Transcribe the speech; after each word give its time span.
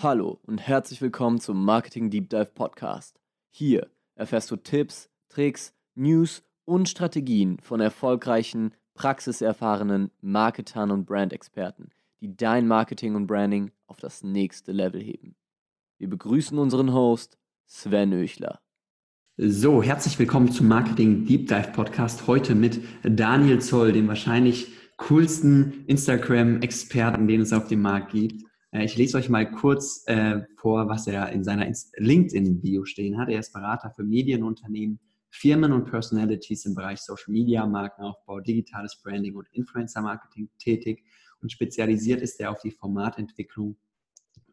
Hallo 0.00 0.38
und 0.46 0.58
herzlich 0.58 1.02
willkommen 1.02 1.40
zum 1.40 1.64
Marketing 1.64 2.08
Deep 2.08 2.30
Dive 2.30 2.52
Podcast. 2.54 3.18
Hier 3.50 3.88
erfährst 4.14 4.48
du 4.48 4.54
Tipps, 4.54 5.10
Tricks, 5.28 5.74
News 5.96 6.44
und 6.64 6.88
Strategien 6.88 7.58
von 7.60 7.80
erfolgreichen, 7.80 8.74
praxiserfahrenen 8.94 10.12
Marketern 10.20 10.92
und 10.92 11.04
Brandexperten, 11.04 11.90
die 12.20 12.36
dein 12.36 12.68
Marketing 12.68 13.16
und 13.16 13.26
Branding 13.26 13.72
auf 13.88 13.96
das 13.96 14.22
nächste 14.22 14.70
Level 14.70 15.02
heben. 15.02 15.34
Wir 15.98 16.08
begrüßen 16.08 16.56
unseren 16.56 16.92
Host 16.92 17.36
Sven 17.66 18.12
Öchler. 18.12 18.60
So, 19.36 19.82
herzlich 19.82 20.16
willkommen 20.20 20.52
zum 20.52 20.68
Marketing 20.68 21.26
Deep 21.26 21.48
Dive 21.48 21.72
Podcast. 21.72 22.28
Heute 22.28 22.54
mit 22.54 22.80
Daniel 23.02 23.60
Zoll, 23.60 23.90
dem 23.90 24.06
wahrscheinlich 24.06 24.68
coolsten 24.96 25.84
Instagram-Experten, 25.88 27.26
den 27.26 27.40
es 27.40 27.52
auf 27.52 27.66
dem 27.66 27.82
Markt 27.82 28.12
gibt. 28.12 28.47
Äh, 28.72 28.84
ich 28.84 28.96
lese 28.96 29.18
euch 29.18 29.28
mal 29.28 29.50
kurz 29.50 30.04
äh, 30.06 30.40
vor, 30.56 30.88
was 30.88 31.06
er 31.06 31.30
in 31.30 31.44
seiner 31.44 31.70
LinkedIn-Bio 31.96 32.84
stehen 32.84 33.18
hat. 33.18 33.28
Er 33.28 33.40
ist 33.40 33.52
Berater 33.52 33.90
für 33.90 34.04
Medienunternehmen, 34.04 35.00
Firmen 35.30 35.72
und 35.72 35.90
Personalities 35.90 36.64
im 36.66 36.74
Bereich 36.74 37.00
Social 37.00 37.32
Media, 37.32 37.66
Markenaufbau, 37.66 38.40
digitales 38.40 39.00
Branding 39.02 39.36
und 39.36 39.46
Influencer-Marketing 39.52 40.48
tätig 40.58 41.04
und 41.40 41.52
spezialisiert 41.52 42.22
ist 42.22 42.40
er 42.40 42.50
auf 42.50 42.60
die 42.62 42.70
Formatentwicklung 42.70 43.76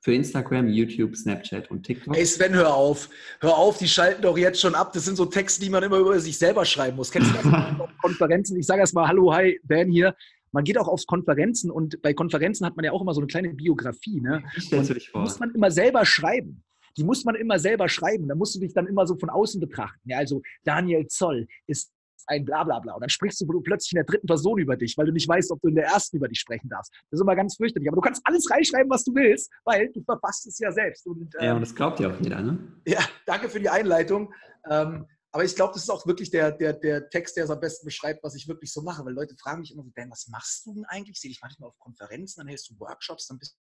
für 0.02 0.14
Instagram, 0.14 0.68
YouTube, 0.68 1.16
Snapchat 1.16 1.72
und 1.72 1.82
TikTok. 1.82 2.16
Ey 2.16 2.26
Sven, 2.28 2.54
hör 2.54 2.76
auf. 2.76 3.10
Hör 3.40 3.58
auf, 3.58 3.80
die 3.80 3.88
schalten 3.88 4.22
doch 4.22 4.38
jetzt 4.38 4.62
schon 4.62 4.76
ab. 4.76 4.94
Das 4.94 5.06
sind 5.06 5.16
so 5.16 5.26
Texte, 5.26 5.62
die 5.62 5.70
man 5.72 5.82
immer 5.82 5.98
über 5.98 6.20
sich 6.20 6.38
selber 6.38 6.64
schreiben 6.64 6.98
muss. 6.98 7.10
Kennst 7.10 7.32
du 7.32 7.34
das? 7.34 7.80
auf 7.80 7.90
Konferenzen? 8.04 8.56
Ich 8.60 8.68
sage 8.68 8.82
erst 8.82 8.94
mal, 8.94 9.08
hallo, 9.08 9.34
hi, 9.34 9.60
Dan 9.64 9.90
hier 9.90 10.16
man 10.56 10.64
geht 10.64 10.78
auch 10.78 10.88
auf 10.88 11.06
Konferenzen 11.06 11.70
und 11.70 12.02
bei 12.02 12.14
Konferenzen 12.14 12.66
hat 12.66 12.78
man 12.78 12.86
ja 12.86 12.94
auch 12.94 13.02
immer 13.02 13.14
so 13.14 13.20
eine 13.20 13.28
kleine 13.28 13.54
Biografie. 13.54 14.22
Ne? 14.22 14.42
Stellst 14.58 14.90
du 14.90 14.94
dich 14.94 15.10
vor? 15.10 15.22
Die 15.22 15.26
muss 15.26 15.38
man 15.38 15.54
immer 15.54 15.70
selber 15.70 16.06
schreiben. 16.06 16.64
Die 16.98 17.04
muss 17.04 17.26
man 17.26 17.36
immer 17.36 17.60
selber 17.60 17.90
schreiben. 17.90 18.30
Da 18.30 18.36
musst 18.36 18.56
du 18.56 18.60
dich 18.62 18.74
dann 18.74 18.88
immer 18.88 19.06
so 19.06 19.18
von 19.18 19.30
außen 19.30 19.60
betrachten. 19.60 20.00
Ja, 20.10 20.18
also 20.18 20.42
Daniel 20.64 21.08
Zoll 21.08 21.46
ist 21.68 21.92
ein 22.28 22.46
Blablabla. 22.46 22.74
Bla, 22.74 22.80
bla. 22.80 22.94
Und 22.94 23.02
dann 23.02 23.10
sprichst 23.10 23.42
du 23.42 23.62
plötzlich 23.62 23.92
in 23.92 23.98
der 23.98 24.06
dritten 24.06 24.28
Person 24.28 24.58
über 24.58 24.78
dich, 24.78 24.98
weil 24.98 25.08
du 25.08 25.12
nicht 25.12 25.28
weißt, 25.28 25.52
ob 25.52 25.60
du 25.62 25.68
in 25.68 25.76
der 25.76 25.88
ersten 25.88 26.16
über 26.16 26.30
dich 26.30 26.40
sprechen 26.40 26.70
darfst. 26.70 26.94
Das 27.12 27.20
ist 27.20 27.22
immer 27.22 27.36
ganz 27.36 27.58
fürchterlich. 27.58 27.90
Aber 27.90 27.98
du 27.98 28.02
kannst 28.02 28.22
alles 28.24 28.50
reinschreiben, 28.50 28.90
was 28.90 29.04
du 29.04 29.14
willst, 29.14 29.52
weil 29.66 29.92
du 29.92 30.02
verfasst 30.04 30.48
es 30.48 30.58
ja 30.60 30.72
selbst. 30.72 31.06
Und, 31.06 31.36
ähm, 31.38 31.46
ja, 31.46 31.54
und 31.54 31.62
das 31.62 31.76
glaubt 31.76 32.00
ja 32.00 32.10
auch 32.10 32.20
jeder, 32.22 32.42
ne? 32.42 32.58
Ja, 32.88 33.00
danke 33.26 33.50
für 33.50 33.60
die 33.60 33.70
Einleitung. 33.70 34.34
Ähm, 34.70 35.06
aber 35.36 35.44
ich 35.44 35.54
glaube, 35.54 35.74
das 35.74 35.84
ist 35.84 35.90
auch 35.90 36.08
wirklich 36.08 36.32
der, 36.32 36.50
der, 36.54 36.72
der 36.72 37.10
Text, 37.10 37.36
der 37.36 37.44
es 37.44 37.50
am 37.50 37.60
besten 37.60 37.86
beschreibt, 37.86 38.24
was 38.24 38.36
ich 38.36 38.48
wirklich 38.48 38.72
so 38.72 38.82
mache. 38.82 39.04
Weil 39.04 39.12
Leute 39.12 39.36
fragen 39.36 39.60
mich 39.60 39.74
immer 39.74 39.84
so, 39.84 39.92
Dan, 39.94 40.10
was 40.10 40.30
machst 40.30 40.66
du 40.66 40.74
denn 40.74 40.86
eigentlich? 40.86 41.16
Ich 41.18 41.20
sehe 41.20 41.30
dich 41.30 41.42
manchmal 41.42 41.68
auf 41.68 41.78
Konferenzen, 41.78 42.40
dann 42.40 42.48
hältst 42.48 42.70
du 42.70 42.80
Workshops, 42.80 43.28
dann 43.28 43.38
bist 43.38 43.58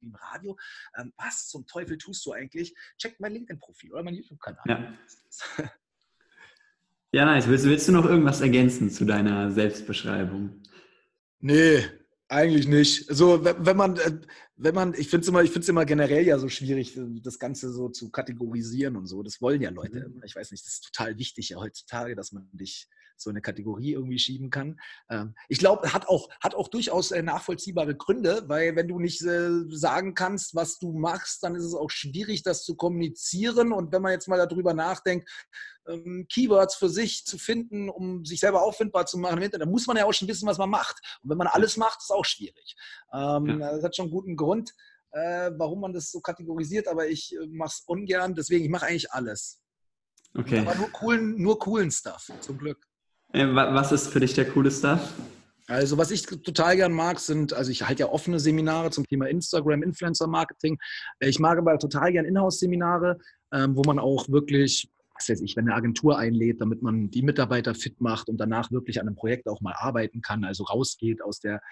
du 0.00 0.06
im 0.06 0.14
Radio. 0.14 0.56
Ähm, 0.96 1.12
was 1.18 1.48
zum 1.48 1.66
Teufel 1.66 1.98
tust 1.98 2.24
du 2.24 2.32
eigentlich? 2.32 2.74
Check 2.96 3.20
mein 3.20 3.34
LinkedIn-Profil 3.34 3.92
oder 3.92 4.02
mein 4.04 4.14
YouTube-Kanal. 4.14 4.62
Ja. 4.66 5.66
ja, 7.12 7.24
nice. 7.26 7.46
Willst, 7.46 7.66
willst 7.66 7.88
du 7.88 7.92
noch 7.92 8.06
irgendwas 8.06 8.40
ergänzen 8.40 8.90
zu 8.90 9.04
deiner 9.04 9.52
Selbstbeschreibung? 9.52 10.62
Nee, 11.40 11.84
eigentlich 12.32 12.66
nicht. 12.66 13.08
Also 13.10 13.44
wenn 13.44 13.76
man, 13.76 13.96
äh, 13.98 14.18
wenn 14.56 14.74
man, 14.74 14.94
ich 14.94 15.08
finde 15.08 15.22
es 15.22 15.28
immer, 15.28 15.42
ich 15.42 15.50
finde 15.50 15.68
immer 15.68 15.84
generell 15.84 16.26
ja 16.26 16.38
so 16.38 16.48
schwierig, 16.48 16.96
äh, 16.96 17.20
das 17.22 17.38
Ganze 17.38 17.72
so 17.72 17.88
zu 17.88 18.10
kategorisieren 18.10 18.96
und 18.96 19.06
so. 19.06 19.22
Das 19.22 19.40
wollen 19.40 19.60
ja 19.60 19.70
Leute. 19.70 20.08
Mhm. 20.08 20.22
Ich 20.24 20.34
weiß 20.34 20.50
nicht, 20.50 20.64
das 20.64 20.74
ist 20.74 20.92
total 20.92 21.18
wichtig 21.18 21.50
ja 21.50 21.58
heutzutage, 21.58 22.16
dass 22.16 22.32
man 22.32 22.48
dich 22.52 22.88
so 23.22 23.30
eine 23.30 23.40
Kategorie 23.40 23.92
irgendwie 23.92 24.18
schieben 24.18 24.50
kann. 24.50 24.80
Ähm, 25.08 25.34
ich 25.48 25.58
glaube, 25.58 25.92
hat 25.92 26.08
auch, 26.08 26.28
hat 26.40 26.54
auch 26.54 26.68
durchaus 26.68 27.10
äh, 27.10 27.22
nachvollziehbare 27.22 27.96
Gründe, 27.96 28.44
weil 28.46 28.76
wenn 28.76 28.88
du 28.88 28.98
nicht 28.98 29.22
äh, 29.22 29.50
sagen 29.70 30.14
kannst, 30.14 30.54
was 30.54 30.78
du 30.78 30.92
machst, 30.92 31.42
dann 31.42 31.54
ist 31.54 31.64
es 31.64 31.74
auch 31.74 31.90
schwierig, 31.90 32.42
das 32.42 32.64
zu 32.64 32.76
kommunizieren. 32.76 33.72
Und 33.72 33.92
wenn 33.92 34.02
man 34.02 34.12
jetzt 34.12 34.28
mal 34.28 34.36
darüber 34.36 34.74
nachdenkt, 34.74 35.28
ähm, 35.88 36.26
Keywords 36.32 36.76
für 36.76 36.88
sich 36.88 37.24
zu 37.24 37.38
finden, 37.38 37.88
um 37.88 38.24
sich 38.24 38.40
selber 38.40 38.62
auffindbar 38.62 39.06
zu 39.06 39.18
machen, 39.18 39.48
dann 39.50 39.70
muss 39.70 39.86
man 39.86 39.96
ja 39.96 40.04
auch 40.04 40.12
schon 40.12 40.28
wissen, 40.28 40.46
was 40.46 40.58
man 40.58 40.70
macht. 40.70 41.00
Und 41.22 41.30
wenn 41.30 41.38
man 41.38 41.48
alles 41.48 41.76
macht, 41.76 42.00
ist 42.00 42.12
auch 42.12 42.24
schwierig. 42.24 42.76
Ähm, 43.12 43.60
ja. 43.60 43.72
Das 43.72 43.84
hat 43.84 43.96
schon 43.96 44.04
einen 44.04 44.12
guten 44.12 44.36
Grund, 44.36 44.72
äh, 45.12 45.50
warum 45.56 45.80
man 45.80 45.92
das 45.92 46.10
so 46.10 46.20
kategorisiert, 46.20 46.88
aber 46.88 47.08
ich 47.08 47.36
mache 47.48 47.68
es 47.68 47.82
ungern, 47.86 48.34
deswegen, 48.34 48.64
ich 48.64 48.70
mache 48.70 48.86
eigentlich 48.86 49.12
alles. 49.12 49.60
Okay. 50.34 50.60
Aber 50.60 50.74
nur 50.74 50.90
coolen, 50.90 51.36
nur 51.36 51.58
coolen 51.58 51.90
Stuff, 51.90 52.30
zum 52.40 52.58
Glück. 52.58 52.86
Äh, 53.32 53.46
was 53.54 53.92
ist 53.92 54.08
für 54.08 54.20
dich 54.20 54.34
der 54.34 54.48
coole 54.48 54.70
Stuff? 54.70 55.14
Also 55.68 55.96
was 55.96 56.10
ich 56.10 56.26
total 56.26 56.76
gern 56.76 56.92
mag, 56.92 57.20
sind, 57.20 57.52
also 57.52 57.70
ich 57.70 57.86
halte 57.86 58.00
ja 58.00 58.08
offene 58.08 58.40
Seminare 58.40 58.90
zum 58.90 59.06
Thema 59.06 59.28
Instagram, 59.28 59.82
Influencer 59.82 60.26
Marketing. 60.26 60.78
Äh, 61.18 61.28
ich 61.28 61.38
mag 61.38 61.58
aber 61.58 61.78
total 61.78 62.12
gern 62.12 62.24
Inhouse-Seminare, 62.24 63.18
ähm, 63.52 63.76
wo 63.76 63.82
man 63.82 63.98
auch 63.98 64.28
wirklich, 64.28 64.90
was 65.14 65.28
weiß 65.28 65.40
ich, 65.40 65.56
wenn 65.56 65.68
eine 65.68 65.76
Agentur 65.76 66.18
einlädt, 66.18 66.60
damit 66.60 66.82
man 66.82 67.10
die 67.10 67.22
Mitarbeiter 67.22 67.74
fit 67.74 68.00
macht 68.00 68.28
und 68.28 68.38
danach 68.38 68.70
wirklich 68.70 69.00
an 69.00 69.06
einem 69.06 69.16
Projekt 69.16 69.48
auch 69.48 69.60
mal 69.60 69.74
arbeiten 69.76 70.20
kann, 70.20 70.44
also 70.44 70.64
rausgeht 70.64 71.22
aus 71.22 71.40
der 71.40 71.62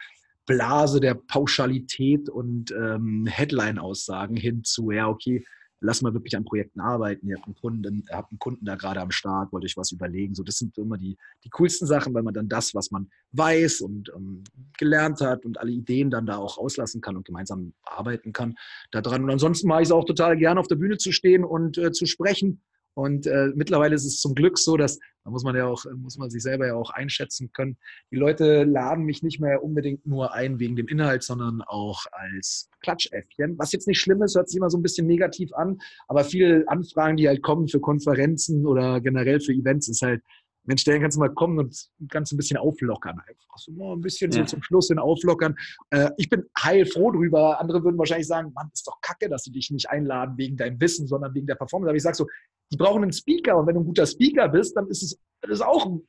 Blase 0.47 1.00
der 1.00 1.15
Pauschalität 1.15 2.28
und 2.28 2.72
ähm, 2.72 3.26
Headline-Aussagen 3.26 4.37
hin 4.37 4.65
zu, 4.65 4.91
ja, 4.91 5.09
okay, 5.09 5.44
lass 5.81 6.03
mal 6.03 6.15
wirklich 6.15 6.37
an 6.37 6.45
Projekten 6.45 6.81
arbeiten. 6.81 7.27
Ihr 7.29 7.37
habt 7.37 7.47
einen 7.47 7.55
Kunden, 7.55 8.05
habt 8.11 8.31
einen 8.31 8.39
Kunden 8.39 8.65
da 8.65 8.77
gerade 8.77 9.01
am 9.01 9.11
Start, 9.11 9.53
wollt 9.53 9.65
euch 9.65 9.77
was 9.77 9.93
überlegen. 9.93 10.35
So, 10.35 10.43
das 10.43 10.57
sind 10.57 10.77
immer 10.79 10.99
die, 10.99 11.17
die 11.45 11.51
coolsten 11.51 11.87
Sachen, 11.87 12.15
weil 12.15 12.23
man 12.23 12.35
dann 12.35 12.49
das, 12.49 12.75
was 12.75 12.91
man 12.91 13.11
weiß 13.33 13.81
und 13.81 14.13
ähm, 14.15 14.45
gelernt 14.79 15.21
hat 15.21 15.45
und 15.45 15.59
alle 15.59 15.73
Ideen 15.73 16.11
dann 16.11 16.27
da 16.27 16.37
auch 16.37 16.59
rauslassen 16.59 17.01
kann 17.01 17.17
und 17.17 17.25
gemeinsam 17.25 17.73
arbeiten 17.83 18.33
kann 18.33 18.55
daran. 18.91 19.25
Und 19.25 19.31
ansonsten 19.31 19.69
mache 19.69 19.83
ich 19.83 19.89
es 19.89 19.93
auch 19.93 20.05
total 20.05 20.37
gerne, 20.37 20.61
auf 20.61 20.69
der 20.69 20.77
Bühne 20.77 20.99
zu 20.99 21.13
stehen 21.13 21.45
und 21.45 21.79
äh, 21.79 21.93
zu 21.93 22.07
sprechen 22.07 22.61
und 22.95 23.27
äh, 23.27 23.49
mittlerweile 23.55 23.95
ist 23.95 24.05
es 24.05 24.21
zum 24.21 24.34
Glück 24.34 24.59
so, 24.59 24.77
dass, 24.77 24.99
da 25.25 25.31
muss 25.31 25.45
man 25.45 25.55
ja 25.56 25.67
auch, 25.67 25.84
muss 25.97 26.19
man 26.19 26.31
sich 26.31 26.43
selber 26.43 26.67
ja 26.67 26.75
auch 26.75 26.91
einschätzen 26.91 27.51
können. 27.53 27.77
Die 28.11 28.17
Leute 28.17 28.65
laden 28.65 29.05
mich 29.05 29.23
nicht 29.23 29.41
mehr 29.41 29.62
unbedingt 29.62 30.06
nur 30.06 30.34
ein 30.34 30.59
wegen 30.59 30.77
dem 30.77 30.89
Inhalt, 30.89 31.23
sondern 31.23 31.62
auch 31.62 32.05
als 32.12 32.69
Klatschäffchen. 32.81 33.59
Was 33.59 33.73
jetzt 33.73 33.87
nicht 33.87 34.00
schlimm 34.00 34.23
ist, 34.23 34.34
hört 34.34 34.49
sich 34.49 34.59
immer 34.59 34.71
so 34.71 34.79
ein 34.79 34.83
bisschen 34.83 35.06
negativ 35.06 35.53
an, 35.53 35.79
aber 36.09 36.25
viele 36.25 36.65
Anfragen, 36.67 37.17
die 37.17 37.29
halt 37.29 37.43
kommen 37.43 37.69
für 37.69 37.81
Konferenzen 37.81 38.67
oder 38.67 39.00
generell 39.00 39.41
für 39.41 39.53
Events, 39.53 39.89
ist 39.89 40.03
halt, 40.03 40.23
Mensch, 40.65 40.84
dann 40.84 41.00
kannst 41.00 41.17
du 41.17 41.21
mal 41.21 41.33
kommen 41.33 41.59
und 41.59 41.91
kannst 42.11 42.33
ein 42.33 42.37
bisschen 42.37 42.59
auflockern 42.59 43.19
einfach. 43.19 43.56
So 43.56 43.95
ein 43.95 44.00
bisschen 44.00 44.31
ja. 44.31 44.39
so 44.39 44.45
zum 44.45 44.62
Schluss 44.62 44.89
hin 44.89 44.99
auflockern. 44.99 45.56
Äh, 45.91 46.11
ich 46.17 46.29
bin 46.29 46.45
heilfroh 46.59 47.11
drüber. 47.11 47.61
Andere 47.61 47.83
würden 47.83 47.99
wahrscheinlich 47.99 48.27
sagen, 48.27 48.53
Mann, 48.55 48.71
ist 48.73 48.87
doch 48.87 49.00
kacke, 49.00 49.29
dass 49.29 49.45
sie 49.45 49.53
dich 49.53 49.71
nicht 49.71 49.89
einladen 49.89 50.37
wegen 50.37 50.56
deinem 50.56 50.81
Wissen, 50.81 51.06
sondern 51.06 51.34
wegen 51.34 51.47
der 51.47 51.55
Performance. 51.55 51.89
Aber 51.89 51.97
ich 51.97 52.03
sage 52.03 52.17
so, 52.17 52.27
die 52.70 52.76
brauchen 52.76 53.03
einen 53.03 53.12
Speaker 53.12 53.56
und 53.56 53.66
wenn 53.66 53.75
du 53.75 53.81
ein 53.81 53.86
guter 53.86 54.06
Speaker 54.06 54.48
bist, 54.48 54.76
dann 54.76 54.88
ist 54.88 55.03
es 55.03 55.19
das 55.42 55.53
ist 55.53 55.62
auch 55.62 55.86
ein, 55.86 56.03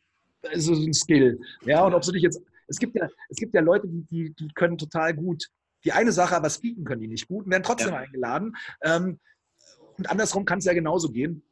ist 0.51 0.67
ein 0.67 0.94
Skill. 0.94 1.39
Ja, 1.66 1.85
und 1.85 1.94
ob 1.94 2.01
du 2.01 2.11
dich 2.11 2.22
jetzt, 2.22 2.41
es 2.67 2.77
gibt 2.77 2.95
ja, 2.95 3.07
es 3.29 3.38
gibt 3.38 3.53
ja 3.53 3.61
Leute, 3.61 3.88
die, 3.88 4.03
die, 4.11 4.33
die 4.33 4.47
können 4.53 4.77
total 4.77 5.13
gut 5.13 5.47
die 5.83 5.91
eine 5.91 6.11
Sache, 6.11 6.35
aber 6.35 6.49
speaken 6.49 6.83
können 6.83 7.01
die 7.01 7.07
nicht 7.07 7.27
gut 7.27 7.45
und 7.45 7.51
werden 7.51 7.63
trotzdem 7.63 7.94
ja. 7.94 7.97
eingeladen. 7.97 8.55
Ähm, 8.81 9.19
und 9.97 10.09
andersrum 10.09 10.45
kann 10.45 10.59
es 10.59 10.66
ja 10.66 10.73
genauso 10.73 11.09
gehen. 11.09 11.44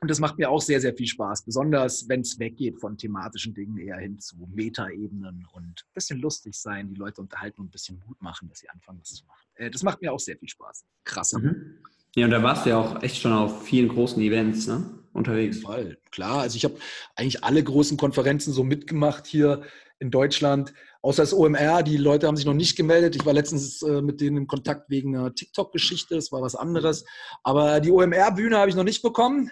Und 0.00 0.10
das 0.10 0.18
macht 0.18 0.36
mir 0.38 0.50
auch 0.50 0.60
sehr, 0.60 0.80
sehr 0.80 0.94
viel 0.94 1.06
Spaß, 1.06 1.44
besonders 1.44 2.08
wenn 2.08 2.20
es 2.20 2.38
weggeht 2.38 2.78
von 2.78 2.98
thematischen 2.98 3.54
Dingen 3.54 3.78
eher 3.78 3.96
hin 3.96 4.18
zu 4.18 4.36
Metaebenen 4.52 5.46
und 5.52 5.64
ein 5.64 5.94
bisschen 5.94 6.18
lustig 6.18 6.58
sein, 6.58 6.88
die 6.88 6.96
Leute 6.96 7.20
unterhalten 7.22 7.60
und 7.60 7.68
ein 7.68 7.70
bisschen 7.70 8.02
Mut 8.06 8.20
machen, 8.20 8.48
dass 8.48 8.58
sie 8.58 8.68
anfangen, 8.68 9.00
was 9.00 9.14
zu 9.14 9.24
machen. 9.24 9.46
Äh, 9.54 9.70
das 9.70 9.82
macht 9.82 10.02
mir 10.02 10.12
auch 10.12 10.20
sehr 10.20 10.36
viel 10.36 10.48
Spaß. 10.48 10.84
Krass. 11.04 11.32
Mhm. 11.32 11.78
Ja, 12.16 12.26
und 12.26 12.30
da 12.30 12.42
warst 12.42 12.64
du 12.64 12.70
ja 12.70 12.78
auch 12.78 13.02
echt 13.02 13.20
schon 13.20 13.32
auf 13.32 13.64
vielen 13.64 13.88
großen 13.88 14.22
Events 14.22 14.66
ne? 14.66 14.84
unterwegs. 15.12 15.60
Voll, 15.60 15.98
klar. 16.12 16.40
Also 16.40 16.56
ich 16.56 16.64
habe 16.64 16.76
eigentlich 17.16 17.42
alle 17.42 17.62
großen 17.62 17.96
Konferenzen 17.96 18.52
so 18.52 18.62
mitgemacht 18.62 19.26
hier 19.26 19.62
in 19.98 20.10
Deutschland, 20.10 20.74
außer 21.02 21.22
das 21.22 21.34
OMR. 21.34 21.82
Die 21.82 21.96
Leute 21.96 22.26
haben 22.26 22.36
sich 22.36 22.46
noch 22.46 22.54
nicht 22.54 22.76
gemeldet. 22.76 23.16
Ich 23.16 23.26
war 23.26 23.32
letztens 23.32 23.82
äh, 23.82 24.00
mit 24.00 24.20
denen 24.20 24.36
in 24.36 24.46
Kontakt 24.46 24.90
wegen 24.90 25.16
einer 25.16 25.34
TikTok-Geschichte. 25.34 26.14
Das 26.14 26.30
war 26.30 26.40
was 26.40 26.54
anderes. 26.54 27.04
Aber 27.42 27.80
die 27.80 27.90
OMR-Bühne 27.90 28.58
habe 28.58 28.70
ich 28.70 28.76
noch 28.76 28.84
nicht 28.84 29.02
bekommen. 29.02 29.50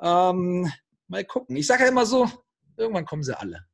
Ähm, 0.00 0.70
mal 1.08 1.24
gucken. 1.24 1.56
Ich 1.56 1.66
sage 1.66 1.82
ja 1.82 1.88
immer 1.90 2.06
so, 2.06 2.30
irgendwann 2.76 3.04
kommen 3.04 3.22
sie 3.22 3.38
alle. 3.38 3.64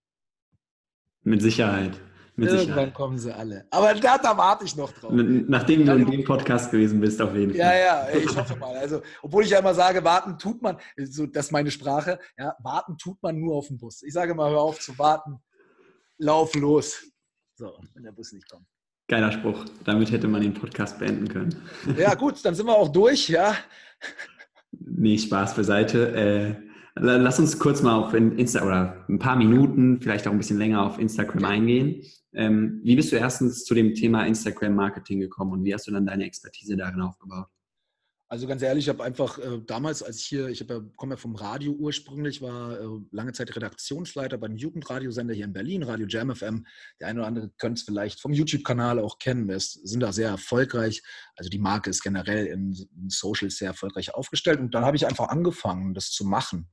Mit 1.22 1.40
Sicherheit. 1.40 2.00
Mit 2.36 2.48
Irgendwann 2.48 2.66
Sicherheit. 2.66 2.94
kommen 2.94 3.19
sie 3.19 3.32
alle. 3.32 3.64
Aber 3.70 3.94
da, 3.94 4.19
da 4.19 4.36
warte 4.36 4.64
ich 4.64 4.75
noch 4.75 4.90
drauf. 4.92 5.12
Nachdem 5.12 5.86
du 5.86 5.92
in 5.92 6.10
dem 6.10 6.25
Podcast 6.25 6.70
gewesen 6.72 7.00
bist, 7.00 7.22
auf 7.22 7.32
jeden 7.34 7.52
Fall. 7.52 7.60
Ja, 7.60 7.75
ja, 7.75 8.08
ich 8.12 8.36
hoffe 8.36 8.56
mal. 8.56 8.76
Also, 8.76 9.02
obwohl 9.22 9.44
ich 9.44 9.50
ja 9.50 9.60
immer 9.60 9.72
sage, 9.72 10.02
warten 10.02 10.36
tut 10.36 10.60
man, 10.60 10.76
so, 10.96 11.26
das 11.26 11.46
ist 11.46 11.52
meine 11.52 11.70
Sprache, 11.70 12.19
ja, 12.36 12.56
warten 12.60 12.98
tut 12.98 13.22
man 13.22 13.38
nur 13.38 13.54
auf 13.54 13.69
den 13.69 13.78
Bus. 13.78 14.02
Ich 14.02 14.12
sage 14.12 14.32
immer, 14.32 14.50
hör 14.50 14.62
auf 14.62 14.81
zu 14.81 14.98
warten, 14.98 15.38
lauf 16.19 16.52
los. 16.56 17.04
So, 17.54 17.78
wenn 17.94 18.02
der 18.02 18.12
Bus 18.12 18.32
nicht 18.32 18.50
kommt. 18.50 18.66
Geiler 19.06 19.30
Spruch. 19.30 19.64
Damit 19.84 20.10
hätte 20.10 20.26
man 20.26 20.40
den 20.40 20.54
Podcast 20.54 20.98
beenden 20.98 21.28
können. 21.28 21.62
Ja, 21.96 22.14
gut, 22.14 22.44
dann 22.44 22.56
sind 22.56 22.66
wir 22.66 22.75
auch 22.75 22.88
durch, 22.88 23.28
ja. 23.28 23.54
Nee, 24.72 25.19
Spaß 25.19 25.54
beiseite. 25.54 26.08
Äh, 26.16 26.63
Lass 26.96 27.41
uns 27.41 27.58
kurz 27.58 27.82
mal 27.82 27.96
auf 27.96 28.14
Insta 28.14 28.64
oder 28.64 29.05
ein 29.08 29.19
paar 29.19 29.35
Minuten, 29.35 30.00
vielleicht 30.00 30.29
auch 30.29 30.32
ein 30.32 30.38
bisschen 30.38 30.58
länger 30.58 30.87
auf 30.87 30.99
Instagram 30.99 31.44
eingehen. 31.44 32.02
Ähm, 32.32 32.81
wie 32.85 32.94
bist 32.94 33.11
du 33.11 33.17
erstens 33.17 33.64
zu 33.64 33.75
dem 33.75 33.94
Thema 33.94 34.26
Instagram-Marketing 34.26 35.19
gekommen 35.19 35.52
und 35.52 35.64
wie 35.64 35.75
hast 35.75 35.88
du 35.88 35.93
dann 35.93 36.06
deine 36.06 36.25
Expertise 36.25 36.76
darin 36.76 37.00
aufgebaut? 37.00 37.46
Also 38.29 38.46
ganz 38.46 38.62
ehrlich, 38.62 38.87
ich 38.87 38.88
habe 38.88 39.05
einfach 39.05 39.38
äh, 39.38 39.61
damals, 39.67 40.02
als 40.02 40.19
ich 40.19 40.26
hier, 40.26 40.49
ich 40.49 40.61
ja, 40.61 40.81
komme 40.96 41.14
ja 41.14 41.17
vom 41.17 41.37
Radio 41.37 41.73
ursprünglich, 41.73 42.43
war 42.43 42.81
äh, 42.81 42.87
lange 43.12 43.32
Zeit 43.32 43.55
Redaktionsleiter 43.55 44.38
beim 44.38 44.56
Jugendradiosender 44.56 45.35
hier 45.35 45.44
in 45.44 45.52
Berlin, 45.52 45.82
Radio 45.82 46.06
Jam 46.06 46.35
FM. 46.35 46.67
Der 47.00 47.08
eine 47.08 47.20
oder 47.20 47.29
andere 47.29 47.50
könnte 47.58 47.79
es 47.79 47.85
vielleicht 47.85 48.20
vom 48.20 48.32
YouTube-Kanal 48.32 48.99
auch 48.99 49.19
kennen. 49.19 49.47
Wir 49.47 49.61
sind 49.61 50.00
da 50.00 50.12
sehr 50.12 50.31
erfolgreich. 50.31 51.02
Also 51.37 51.50
die 51.50 51.58
Marke 51.58 51.90
ist 51.90 52.02
generell 52.02 52.47
in, 52.47 52.75
in 52.97 53.11
Social 53.11 53.50
sehr 53.50 53.69
erfolgreich 53.69 54.14
aufgestellt. 54.14 54.58
Und 54.58 54.75
dann 54.75 54.85
habe 54.85 54.97
ich 54.97 55.06
einfach 55.06 55.29
angefangen, 55.29 55.94
das 55.94 56.11
zu 56.11 56.25
machen. 56.25 56.69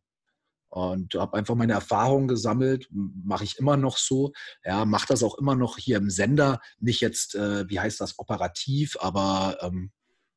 Und 0.71 1.15
habe 1.15 1.37
einfach 1.37 1.55
meine 1.55 1.73
Erfahrungen 1.73 2.29
gesammelt, 2.29 2.87
mache 2.91 3.43
ich 3.43 3.59
immer 3.59 3.75
noch 3.75 3.97
so. 3.97 4.31
Ja, 4.63 4.85
mache 4.85 5.07
das 5.07 5.21
auch 5.21 5.37
immer 5.37 5.53
noch 5.53 5.77
hier 5.77 5.97
im 5.97 6.09
Sender. 6.09 6.61
Nicht 6.79 7.01
jetzt, 7.01 7.35
äh, 7.35 7.69
wie 7.69 7.79
heißt 7.79 7.99
das, 7.99 8.17
operativ, 8.17 8.95
aber 9.01 9.57
ähm, 9.61 9.91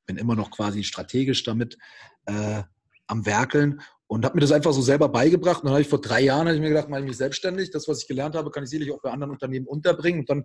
bin 0.06 0.16
immer 0.16 0.34
noch 0.34 0.50
quasi 0.50 0.82
strategisch 0.82 1.44
damit 1.44 1.78
äh, 2.26 2.64
am 3.06 3.26
Werkeln 3.26 3.80
und 4.06 4.24
habe 4.24 4.34
mir 4.34 4.40
das 4.40 4.52
einfach 4.52 4.72
so 4.72 4.82
selber 4.82 5.08
beigebracht. 5.08 5.62
Und 5.62 5.66
dann 5.66 5.74
habe 5.74 5.82
ich 5.82 5.88
vor 5.88 6.00
drei 6.00 6.20
Jahren 6.22 6.48
ich 6.48 6.60
mir 6.60 6.68
gedacht, 6.68 6.88
mache 6.88 7.00
ich 7.00 7.06
mich 7.06 7.16
selbstständig. 7.16 7.70
Das, 7.70 7.86
was 7.86 8.02
ich 8.02 8.08
gelernt 8.08 8.34
habe, 8.34 8.50
kann 8.50 8.64
ich 8.64 8.70
sicherlich 8.70 8.92
auch 8.92 9.02
bei 9.02 9.10
anderen 9.10 9.32
Unternehmen 9.32 9.66
unterbringen. 9.66 10.20
Und 10.20 10.30
dann 10.30 10.44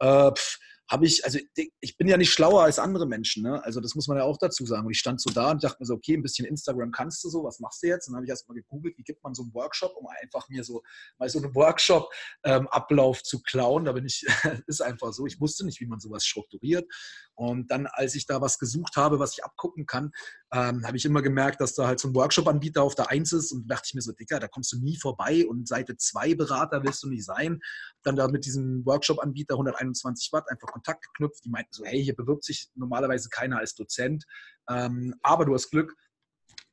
äh, 0.00 0.32
pff, 0.32 0.58
habe 0.88 1.04
ich, 1.04 1.24
also 1.24 1.38
ich 1.80 1.96
bin 1.96 2.06
ja 2.06 2.16
nicht 2.16 2.32
schlauer 2.32 2.62
als 2.62 2.78
andere 2.78 3.06
Menschen, 3.06 3.42
ne? 3.42 3.62
Also 3.64 3.80
das 3.80 3.94
muss 3.94 4.06
man 4.06 4.18
ja 4.18 4.24
auch 4.24 4.38
dazu 4.38 4.64
sagen. 4.64 4.86
Und 4.86 4.92
ich 4.92 4.98
stand 4.98 5.20
so 5.20 5.30
da 5.30 5.50
und 5.50 5.64
dachte 5.64 5.78
mir 5.80 5.86
so, 5.86 5.94
okay, 5.94 6.14
ein 6.14 6.22
bisschen 6.22 6.46
Instagram 6.46 6.92
kannst 6.92 7.24
du 7.24 7.28
so, 7.28 7.42
was 7.42 7.58
machst 7.58 7.82
du 7.82 7.88
jetzt? 7.88 8.06
Und 8.06 8.12
dann 8.12 8.18
habe 8.18 8.26
ich 8.26 8.30
erst 8.30 8.48
mal 8.48 8.54
gegoogelt, 8.54 8.96
wie 8.96 9.02
gibt 9.02 9.22
man 9.24 9.34
so 9.34 9.42
einen 9.42 9.52
Workshop, 9.54 9.96
um 9.96 10.06
einfach 10.22 10.48
mir 10.48 10.62
so 10.62 10.82
mal 11.18 11.28
so 11.28 11.40
einen 11.40 11.54
Workshop-Ablauf 11.54 13.18
ähm, 13.18 13.24
zu 13.24 13.42
klauen. 13.42 13.84
Da 13.84 13.92
bin 13.92 14.06
ich, 14.06 14.24
ist 14.66 14.80
einfach 14.80 15.12
so. 15.12 15.26
Ich 15.26 15.40
wusste 15.40 15.64
nicht, 15.64 15.80
wie 15.80 15.86
man 15.86 15.98
sowas 15.98 16.24
strukturiert. 16.24 16.86
Und 17.34 17.70
dann, 17.70 17.86
als 17.86 18.14
ich 18.14 18.26
da 18.26 18.40
was 18.40 18.58
gesucht 18.58 18.96
habe, 18.96 19.18
was 19.18 19.32
ich 19.32 19.44
abgucken 19.44 19.86
kann, 19.86 20.12
ähm, 20.56 20.86
habe 20.86 20.96
ich 20.96 21.04
immer 21.04 21.20
gemerkt, 21.20 21.60
dass 21.60 21.74
da 21.74 21.86
halt 21.86 22.00
so 22.00 22.08
ein 22.08 22.14
Workshop-Anbieter 22.14 22.82
auf 22.82 22.94
der 22.94 23.10
Eins 23.10 23.32
ist 23.32 23.52
und 23.52 23.70
dachte 23.70 23.82
ich 23.86 23.94
mir 23.94 24.00
so, 24.00 24.12
Dicker, 24.12 24.40
da 24.40 24.48
kommst 24.48 24.72
du 24.72 24.78
nie 24.78 24.96
vorbei 24.96 25.46
und 25.46 25.68
Seite 25.68 25.96
2 25.96 26.34
Berater 26.34 26.82
willst 26.82 27.02
du 27.02 27.08
nicht 27.08 27.24
sein. 27.24 27.60
Dann 28.02 28.16
da 28.16 28.26
mit 28.28 28.46
diesem 28.46 28.84
Workshop-Anbieter 28.86 29.54
121 29.54 30.32
Watt 30.32 30.50
einfach 30.50 30.68
Kontakt 30.68 31.04
geknüpft. 31.04 31.44
Die 31.44 31.50
meinten 31.50 31.72
so, 31.72 31.84
hey, 31.84 32.02
hier 32.02 32.16
bewirbt 32.16 32.44
sich 32.44 32.70
normalerweise 32.74 33.28
keiner 33.28 33.58
als 33.58 33.74
Dozent, 33.74 34.24
ähm, 34.70 35.14
aber 35.22 35.44
du 35.44 35.54
hast 35.54 35.70
Glück, 35.70 35.94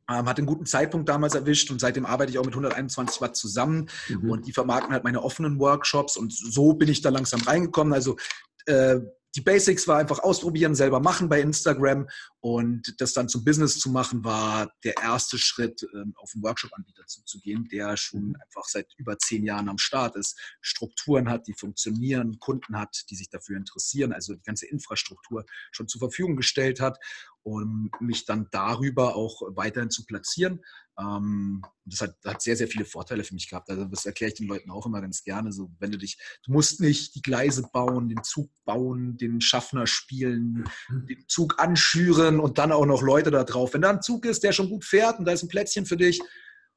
ähm, 0.09 0.27
hat 0.27 0.37
einen 0.37 0.47
guten 0.47 0.65
Zeitpunkt 0.65 1.09
damals 1.09 1.35
erwischt 1.35 1.69
und 1.69 1.79
seitdem 1.79 2.05
arbeite 2.05 2.31
ich 2.31 2.37
auch 2.37 2.45
mit 2.45 2.53
121 2.53 3.21
Watt 3.21 3.35
zusammen 3.35 3.89
mhm. 4.07 4.29
und 4.29 4.47
die 4.47 4.53
vermarkten 4.53 4.93
halt 4.93 5.03
meine 5.03 5.23
offenen 5.23 5.59
Workshops 5.59 6.15
und 6.15 6.33
so 6.33 6.73
bin 6.73 6.89
ich 6.89 7.01
da 7.01 7.09
langsam 7.09 7.41
reingekommen. 7.41 7.93
Also 7.93 8.17
äh, 8.65 8.99
die 9.35 9.41
Basics 9.41 9.87
war 9.87 9.97
einfach 9.97 10.19
ausprobieren, 10.19 10.75
selber 10.75 10.99
machen 10.99 11.27
bei 11.27 11.41
Instagram 11.41 12.07
und 12.43 12.99
das 12.99 13.13
dann 13.13 13.29
zum 13.29 13.45
Business 13.45 13.79
zu 13.79 13.89
machen, 13.89 14.25
war 14.25 14.69
der 14.83 14.97
erste 14.97 15.37
Schritt, 15.37 15.87
ähm, 15.93 16.13
auf 16.17 16.33
einen 16.33 16.43
Workshop-Anbieter 16.43 17.05
zuzugehen, 17.05 17.69
der 17.71 17.95
schon 17.95 18.19
mhm. 18.19 18.35
einfach 18.35 18.65
seit 18.65 18.93
über 18.97 19.17
zehn 19.17 19.45
Jahren 19.45 19.69
am 19.69 19.77
Start 19.77 20.17
ist, 20.17 20.37
Strukturen 20.59 21.29
hat, 21.29 21.47
die 21.47 21.53
funktionieren, 21.53 22.39
Kunden 22.39 22.77
hat, 22.77 23.05
die 23.09 23.15
sich 23.15 23.29
dafür 23.29 23.55
interessieren, 23.55 24.11
also 24.11 24.33
die 24.33 24.43
ganze 24.43 24.67
Infrastruktur 24.67 25.45
schon 25.71 25.87
zur 25.87 25.99
Verfügung 25.99 26.35
gestellt 26.35 26.81
hat, 26.81 26.99
um 27.43 27.89
mich 28.01 28.25
dann 28.25 28.47
darüber 28.51 29.15
auch 29.15 29.41
weiterhin 29.55 29.89
zu 29.89 30.05
platzieren. 30.05 30.59
Ähm, 30.99 31.61
das 31.85 32.01
hat, 32.01 32.15
hat, 32.23 32.41
sehr, 32.41 32.55
sehr 32.55 32.67
viele 32.67 32.85
Vorteile 32.85 33.23
für 33.23 33.33
mich 33.33 33.49
gehabt. 33.49 33.69
Also 33.69 33.85
das 33.85 34.05
erkläre 34.05 34.31
ich 34.31 34.37
den 34.37 34.47
Leuten 34.47 34.69
auch 34.69 34.85
immer 34.85 35.01
ganz 35.01 35.23
gerne. 35.23 35.51
So, 35.51 35.71
wenn 35.79 35.91
du 35.91 35.97
dich, 35.97 36.17
du 36.45 36.51
musst 36.51 36.79
nicht 36.79 37.15
die 37.15 37.21
Gleise 37.21 37.67
bauen, 37.73 38.09
den 38.09 38.23
Zug 38.23 38.51
bauen, 38.63 39.17
den 39.17 39.41
Schaffner 39.41 39.87
spielen, 39.87 40.65
mhm. 40.89 41.05
den 41.07 41.25
Zug 41.27 41.59
anschüren 41.59 42.32
und 42.39 42.57
dann 42.57 42.71
auch 42.71 42.85
noch 42.85 43.01
Leute 43.01 43.31
da 43.31 43.43
drauf. 43.43 43.73
Wenn 43.73 43.81
da 43.81 43.89
ein 43.89 44.01
Zug 44.01 44.25
ist, 44.25 44.43
der 44.43 44.51
schon 44.51 44.69
gut 44.69 44.85
fährt 44.85 45.19
und 45.19 45.25
da 45.25 45.31
ist 45.31 45.43
ein 45.43 45.49
Plätzchen 45.49 45.85
für 45.85 45.97
dich, 45.97 46.21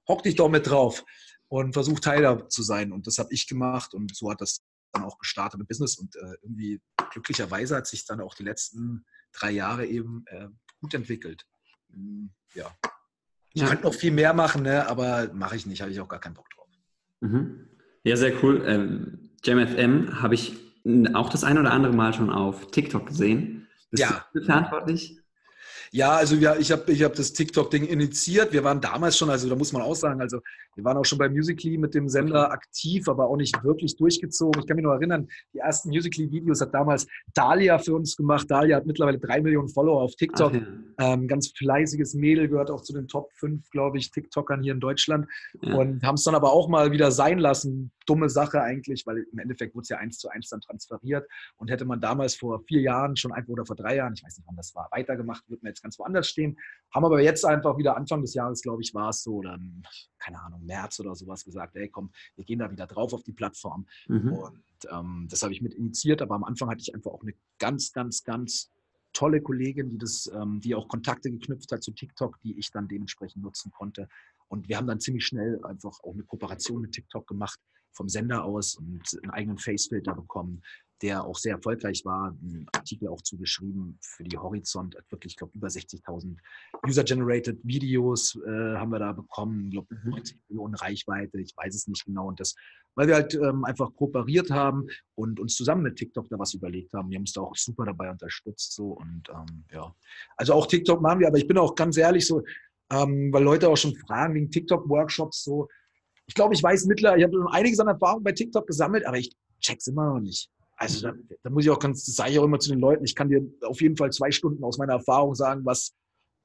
hock 0.08 0.22
dich 0.22 0.36
doch 0.36 0.48
mit 0.48 0.68
drauf 0.68 1.04
und 1.48 1.72
versuch 1.72 2.00
Teil 2.00 2.22
da 2.22 2.48
zu 2.48 2.62
sein. 2.62 2.92
Und 2.92 3.06
das 3.06 3.18
habe 3.18 3.32
ich 3.32 3.46
gemacht 3.46 3.94
und 3.94 4.14
so 4.14 4.30
hat 4.30 4.40
das 4.40 4.62
dann 4.92 5.04
auch 5.04 5.18
gestartet 5.18 5.58
mit 5.58 5.68
Business 5.68 5.96
und 5.96 6.14
äh, 6.16 6.36
irgendwie 6.42 6.80
glücklicherweise 7.10 7.76
hat 7.76 7.86
sich 7.86 8.04
dann 8.06 8.20
auch 8.20 8.34
die 8.34 8.44
letzten 8.44 9.04
drei 9.32 9.50
Jahre 9.50 9.86
eben 9.86 10.24
äh, 10.26 10.48
gut 10.80 10.94
entwickelt. 10.94 11.44
Hm, 11.92 12.30
ja. 12.54 12.74
Ich 13.52 13.62
ja. 13.62 13.68
könnte 13.68 13.84
noch 13.84 13.94
viel 13.94 14.12
mehr 14.12 14.34
machen, 14.34 14.62
ne? 14.62 14.86
aber 14.88 15.32
mache 15.32 15.56
ich 15.56 15.66
nicht, 15.66 15.80
habe 15.80 15.90
ich 15.90 16.00
auch 16.00 16.08
gar 16.08 16.20
keinen 16.20 16.34
Bock 16.34 16.48
drauf. 16.50 16.68
Mhm. 17.20 17.68
Ja, 18.04 18.16
sehr 18.16 18.42
cool. 18.42 18.62
Ähm, 18.66 19.30
JamFM 19.42 20.22
habe 20.22 20.34
ich 20.34 20.56
auch 21.14 21.28
das 21.28 21.42
ein 21.42 21.58
oder 21.58 21.72
andere 21.72 21.92
Mal 21.92 22.12
schon 22.12 22.30
auf 22.30 22.70
TikTok 22.70 23.06
gesehen. 23.06 23.66
Bist 23.90 24.02
ja. 24.02 24.26
du 24.32 24.42
verantwortlich? 24.42 25.18
Ja, 25.96 26.16
also 26.16 26.36
ja, 26.36 26.54
ich 26.56 26.70
habe 26.70 26.92
ich 26.92 27.02
hab 27.02 27.14
das 27.14 27.32
TikTok-Ding 27.32 27.86
initiiert. 27.86 28.52
Wir 28.52 28.62
waren 28.62 28.82
damals 28.82 29.16
schon, 29.16 29.30
also 29.30 29.48
da 29.48 29.56
muss 29.56 29.72
man 29.72 29.80
auch 29.80 29.94
sagen, 29.94 30.20
also 30.20 30.40
wir 30.74 30.84
waren 30.84 30.98
auch 30.98 31.06
schon 31.06 31.16
bei 31.16 31.30
Musically 31.30 31.78
mit 31.78 31.94
dem 31.94 32.06
Sender 32.10 32.52
aktiv, 32.52 33.08
aber 33.08 33.30
auch 33.30 33.38
nicht 33.38 33.64
wirklich 33.64 33.96
durchgezogen. 33.96 34.60
Ich 34.60 34.66
kann 34.66 34.76
mich 34.76 34.84
noch 34.84 34.92
erinnern, 34.92 35.26
die 35.54 35.58
ersten 35.58 35.88
Musically-Videos 35.88 36.60
hat 36.60 36.74
damals 36.74 37.06
Dalia 37.32 37.78
für 37.78 37.94
uns 37.94 38.14
gemacht. 38.14 38.50
Dalia 38.50 38.76
hat 38.76 38.84
mittlerweile 38.84 39.18
drei 39.18 39.40
Millionen 39.40 39.70
Follower 39.70 40.02
auf 40.02 40.14
TikTok. 40.16 40.52
Ja. 40.52 40.66
Ähm, 40.98 41.28
ganz 41.28 41.52
fleißiges 41.56 42.12
Mädel, 42.12 42.48
gehört 42.48 42.70
auch 42.70 42.82
zu 42.82 42.92
den 42.92 43.08
Top 43.08 43.32
5, 43.32 43.70
glaube 43.70 43.96
ich, 43.96 44.10
TikTokern 44.10 44.62
hier 44.62 44.74
in 44.74 44.80
Deutschland. 44.80 45.26
Ja. 45.62 45.76
Und 45.76 46.02
haben 46.02 46.16
es 46.16 46.24
dann 46.24 46.34
aber 46.34 46.52
auch 46.52 46.68
mal 46.68 46.92
wieder 46.92 47.10
sein 47.10 47.38
lassen. 47.38 47.90
Dumme 48.06 48.30
Sache 48.30 48.62
eigentlich, 48.62 49.06
weil 49.06 49.26
im 49.30 49.38
Endeffekt 49.38 49.74
wurde 49.74 49.82
es 49.82 49.88
ja 49.88 49.98
eins 49.98 50.18
zu 50.18 50.28
eins 50.28 50.48
dann 50.48 50.60
transferiert. 50.60 51.28
Und 51.56 51.70
hätte 51.70 51.84
man 51.84 52.00
damals 52.00 52.34
vor 52.34 52.60
vier 52.60 52.80
Jahren 52.80 53.16
schon 53.16 53.32
einfach 53.32 53.50
oder 53.50 53.66
vor 53.66 53.76
drei 53.76 53.96
Jahren, 53.96 54.14
ich 54.14 54.24
weiß 54.24 54.38
nicht, 54.38 54.46
wann 54.46 54.56
das 54.56 54.74
war, 54.74 54.88
weitergemacht, 54.92 55.48
würde 55.48 55.62
man 55.62 55.70
jetzt 55.70 55.82
ganz 55.82 55.98
woanders 55.98 56.28
stehen. 56.28 56.58
Haben 56.94 57.04
aber 57.04 57.20
jetzt 57.20 57.44
einfach 57.44 57.76
wieder 57.78 57.96
Anfang 57.96 58.22
des 58.22 58.34
Jahres, 58.34 58.62
glaube 58.62 58.82
ich, 58.82 58.94
war 58.94 59.10
es 59.10 59.22
so, 59.22 59.42
dann, 59.42 59.82
keine 60.18 60.40
Ahnung, 60.40 60.64
März 60.64 61.00
oder 61.00 61.14
sowas 61.14 61.44
gesagt, 61.44 61.76
ey 61.76 61.88
komm, 61.88 62.10
wir 62.36 62.44
gehen 62.44 62.58
da 62.58 62.70
wieder 62.70 62.86
drauf 62.86 63.12
auf 63.12 63.22
die 63.22 63.32
Plattform. 63.32 63.86
Mhm. 64.08 64.32
Und 64.32 64.62
ähm, 64.90 65.26
das 65.30 65.42
habe 65.42 65.52
ich 65.52 65.60
mit 65.60 65.74
initiiert, 65.74 66.22
aber 66.22 66.34
am 66.34 66.44
Anfang 66.44 66.70
hatte 66.70 66.80
ich 66.80 66.94
einfach 66.94 67.10
auch 67.10 67.22
eine 67.22 67.34
ganz, 67.58 67.92
ganz, 67.92 68.24
ganz 68.24 68.70
tolle 69.12 69.40
Kollegin, 69.40 69.88
die 69.88 69.98
das, 69.98 70.30
ähm, 70.34 70.60
die 70.60 70.74
auch 70.74 70.88
Kontakte 70.88 71.30
geknüpft 71.30 71.72
hat 71.72 71.82
zu 71.82 71.92
TikTok, 71.92 72.38
die 72.42 72.58
ich 72.58 72.70
dann 72.70 72.86
dementsprechend 72.86 73.42
nutzen 73.42 73.72
konnte. 73.72 74.08
Und 74.48 74.68
wir 74.68 74.76
haben 74.76 74.86
dann 74.86 75.00
ziemlich 75.00 75.24
schnell 75.26 75.64
einfach 75.64 75.98
auch 76.04 76.12
eine 76.12 76.22
Kooperation 76.22 76.82
mit 76.82 76.92
TikTok 76.92 77.26
gemacht 77.26 77.58
vom 77.96 78.08
Sender 78.08 78.44
aus 78.44 78.76
und 78.76 79.02
einen 79.22 79.32
eigenen 79.32 79.58
Facefilter 79.58 80.14
bekommen, 80.14 80.62
der 81.02 81.24
auch 81.24 81.36
sehr 81.36 81.56
erfolgreich 81.56 82.04
war. 82.04 82.28
Einen 82.28 82.66
Artikel 82.72 83.08
auch 83.08 83.20
zugeschrieben 83.20 83.98
für 84.00 84.24
die 84.24 84.38
Horizont, 84.38 84.96
hat 84.96 85.10
wirklich, 85.10 85.32
ich 85.32 85.36
glaube, 85.36 85.52
über 85.54 85.68
60.000 85.68 86.36
User-Generated 86.86 87.58
Videos 87.62 88.38
äh, 88.46 88.76
haben 88.76 88.90
wir 88.90 88.98
da 88.98 89.12
bekommen, 89.12 89.66
ich 89.66 89.72
glaube, 89.72 89.94
90 90.04 90.38
Millionen 90.48 90.74
Reichweite, 90.74 91.40
ich 91.40 91.54
weiß 91.56 91.74
es 91.74 91.86
nicht 91.86 92.04
genau. 92.04 92.28
Und 92.28 92.40
das, 92.40 92.54
weil 92.94 93.08
wir 93.08 93.14
halt 93.16 93.34
ähm, 93.34 93.64
einfach 93.64 93.94
kooperiert 93.94 94.50
haben 94.50 94.86
und 95.14 95.38
uns 95.38 95.56
zusammen 95.56 95.82
mit 95.82 95.96
TikTok 95.96 96.28
da 96.30 96.38
was 96.38 96.54
überlegt 96.54 96.92
haben. 96.94 97.10
Wir 97.10 97.16
haben 97.16 97.22
uns 97.22 97.32
da 97.32 97.42
auch 97.42 97.56
super 97.56 97.84
dabei 97.84 98.10
unterstützt. 98.10 98.72
So 98.74 98.92
und 98.92 99.28
ähm, 99.28 99.64
ja, 99.72 99.94
also 100.36 100.54
auch 100.54 100.66
TikTok 100.66 101.00
machen 101.02 101.20
wir, 101.20 101.28
aber 101.28 101.38
ich 101.38 101.46
bin 101.46 101.58
auch 101.58 101.74
ganz 101.74 101.96
ehrlich 101.98 102.26
so, 102.26 102.42
ähm, 102.90 103.32
weil 103.32 103.42
Leute 103.42 103.68
auch 103.68 103.76
schon 103.76 103.94
fragen 103.96 104.34
wegen 104.34 104.50
TikTok-Workshops 104.50 105.44
so. 105.44 105.68
Ich 106.26 106.34
glaube, 106.34 106.54
ich 106.54 106.62
weiß 106.62 106.86
mittlerweile, 106.86 107.20
ich 107.20 107.24
habe 107.24 107.34
schon 107.34 107.48
einiges 107.48 107.78
an 107.80 107.88
Erfahrung 107.88 108.22
bei 108.22 108.32
TikTok 108.32 108.66
gesammelt, 108.66 109.06
aber 109.06 109.18
ich 109.18 109.30
check's 109.60 109.86
immer 109.86 110.14
noch 110.14 110.20
nicht. 110.20 110.50
Also 110.76 111.08
da, 111.08 111.14
da, 111.42 111.50
muss 111.50 111.64
ich 111.64 111.70
auch 111.70 111.78
ganz, 111.78 112.04
das 112.04 112.16
sage 112.16 112.32
ich 112.32 112.38
auch 112.38 112.44
immer 112.44 112.58
zu 112.58 112.70
den 112.70 112.80
Leuten, 112.80 113.04
ich 113.04 113.14
kann 113.14 113.28
dir 113.28 113.40
auf 113.62 113.80
jeden 113.80 113.96
Fall 113.96 114.10
zwei 114.10 114.30
Stunden 114.30 114.62
aus 114.62 114.76
meiner 114.76 114.94
Erfahrung 114.94 115.34
sagen, 115.34 115.64
was, 115.64 115.94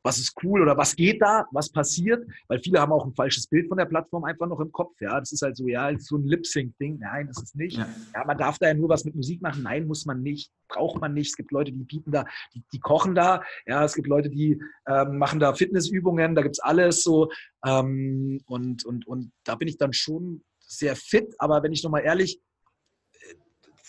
was 0.03 0.17
ist 0.17 0.34
cool 0.43 0.62
oder 0.62 0.77
was 0.77 0.96
geht 0.96 1.22
da, 1.22 1.46
was 1.51 1.70
passiert, 1.72 2.25
weil 2.48 2.60
viele 2.60 2.79
haben 2.79 2.91
auch 2.91 3.05
ein 3.05 3.13
falsches 3.13 3.48
Bild 3.48 3.67
von 3.67 3.77
der 3.77 3.86
Plattform 3.86 4.24
einfach 4.24 4.48
noch 4.48 4.60
im 4.60 4.72
Kopf. 4.72 5.00
Ja, 5.00 5.20
das 5.20 5.31
ist 5.31 5.41
halt 5.41 5.55
so, 5.58 5.67
ja, 5.67 5.91
so 6.00 6.17
ein 6.17 6.25
Lip-Sync-Ding. 6.25 7.00
Nein, 7.00 7.27
das 7.27 7.41
ist 7.41 7.55
nicht. 7.55 7.77
Ja. 7.77 7.88
ja. 8.13 8.25
man 8.25 8.38
darf 8.38 8.58
da 8.60 8.67
ja 8.67 8.74
nur 8.74 8.89
was 8.89 9.05
mit 9.05 9.15
Musik 9.15 9.41
machen. 9.41 9.63
Nein, 9.63 9.88
muss 9.88 10.05
man 10.05 10.22
nicht, 10.22 10.51
braucht 10.67 11.00
man 11.00 11.13
nicht. 11.13 11.29
Es 11.29 11.36
gibt 11.36 11.51
Leute, 11.51 11.72
die 11.72 11.84
bieten 11.84 12.12
da, 12.12 12.25
die, 12.53 12.63
die 12.74 12.79
kochen 12.79 13.15
da. 13.15 13.43
Ja, 13.65 13.84
es 13.84 13.93
gibt 13.93 14.08
Leute, 14.08 14.29
die 14.29 14.62
ähm, 14.88 15.17
machen 15.17 15.39
da 15.39 15.53
Fitnessübungen. 15.53 16.36
Da 16.36 16.41
gibt 16.41 16.55
es 16.55 16.60
alles 16.60 17.03
so. 17.03 17.29
Ähm, 17.65 18.41
und, 18.46 18.86
und, 18.86 19.08
und 19.08 19.31
da 19.43 19.55
bin 19.55 19.67
ich 19.67 19.77
dann 19.77 19.93
schon 19.93 20.43
sehr 20.60 20.96
fit. 20.96 21.36
Aber 21.38 21.63
wenn 21.63 21.74
ich 21.74 21.84
nochmal 21.84 22.03
ehrlich 22.03 22.41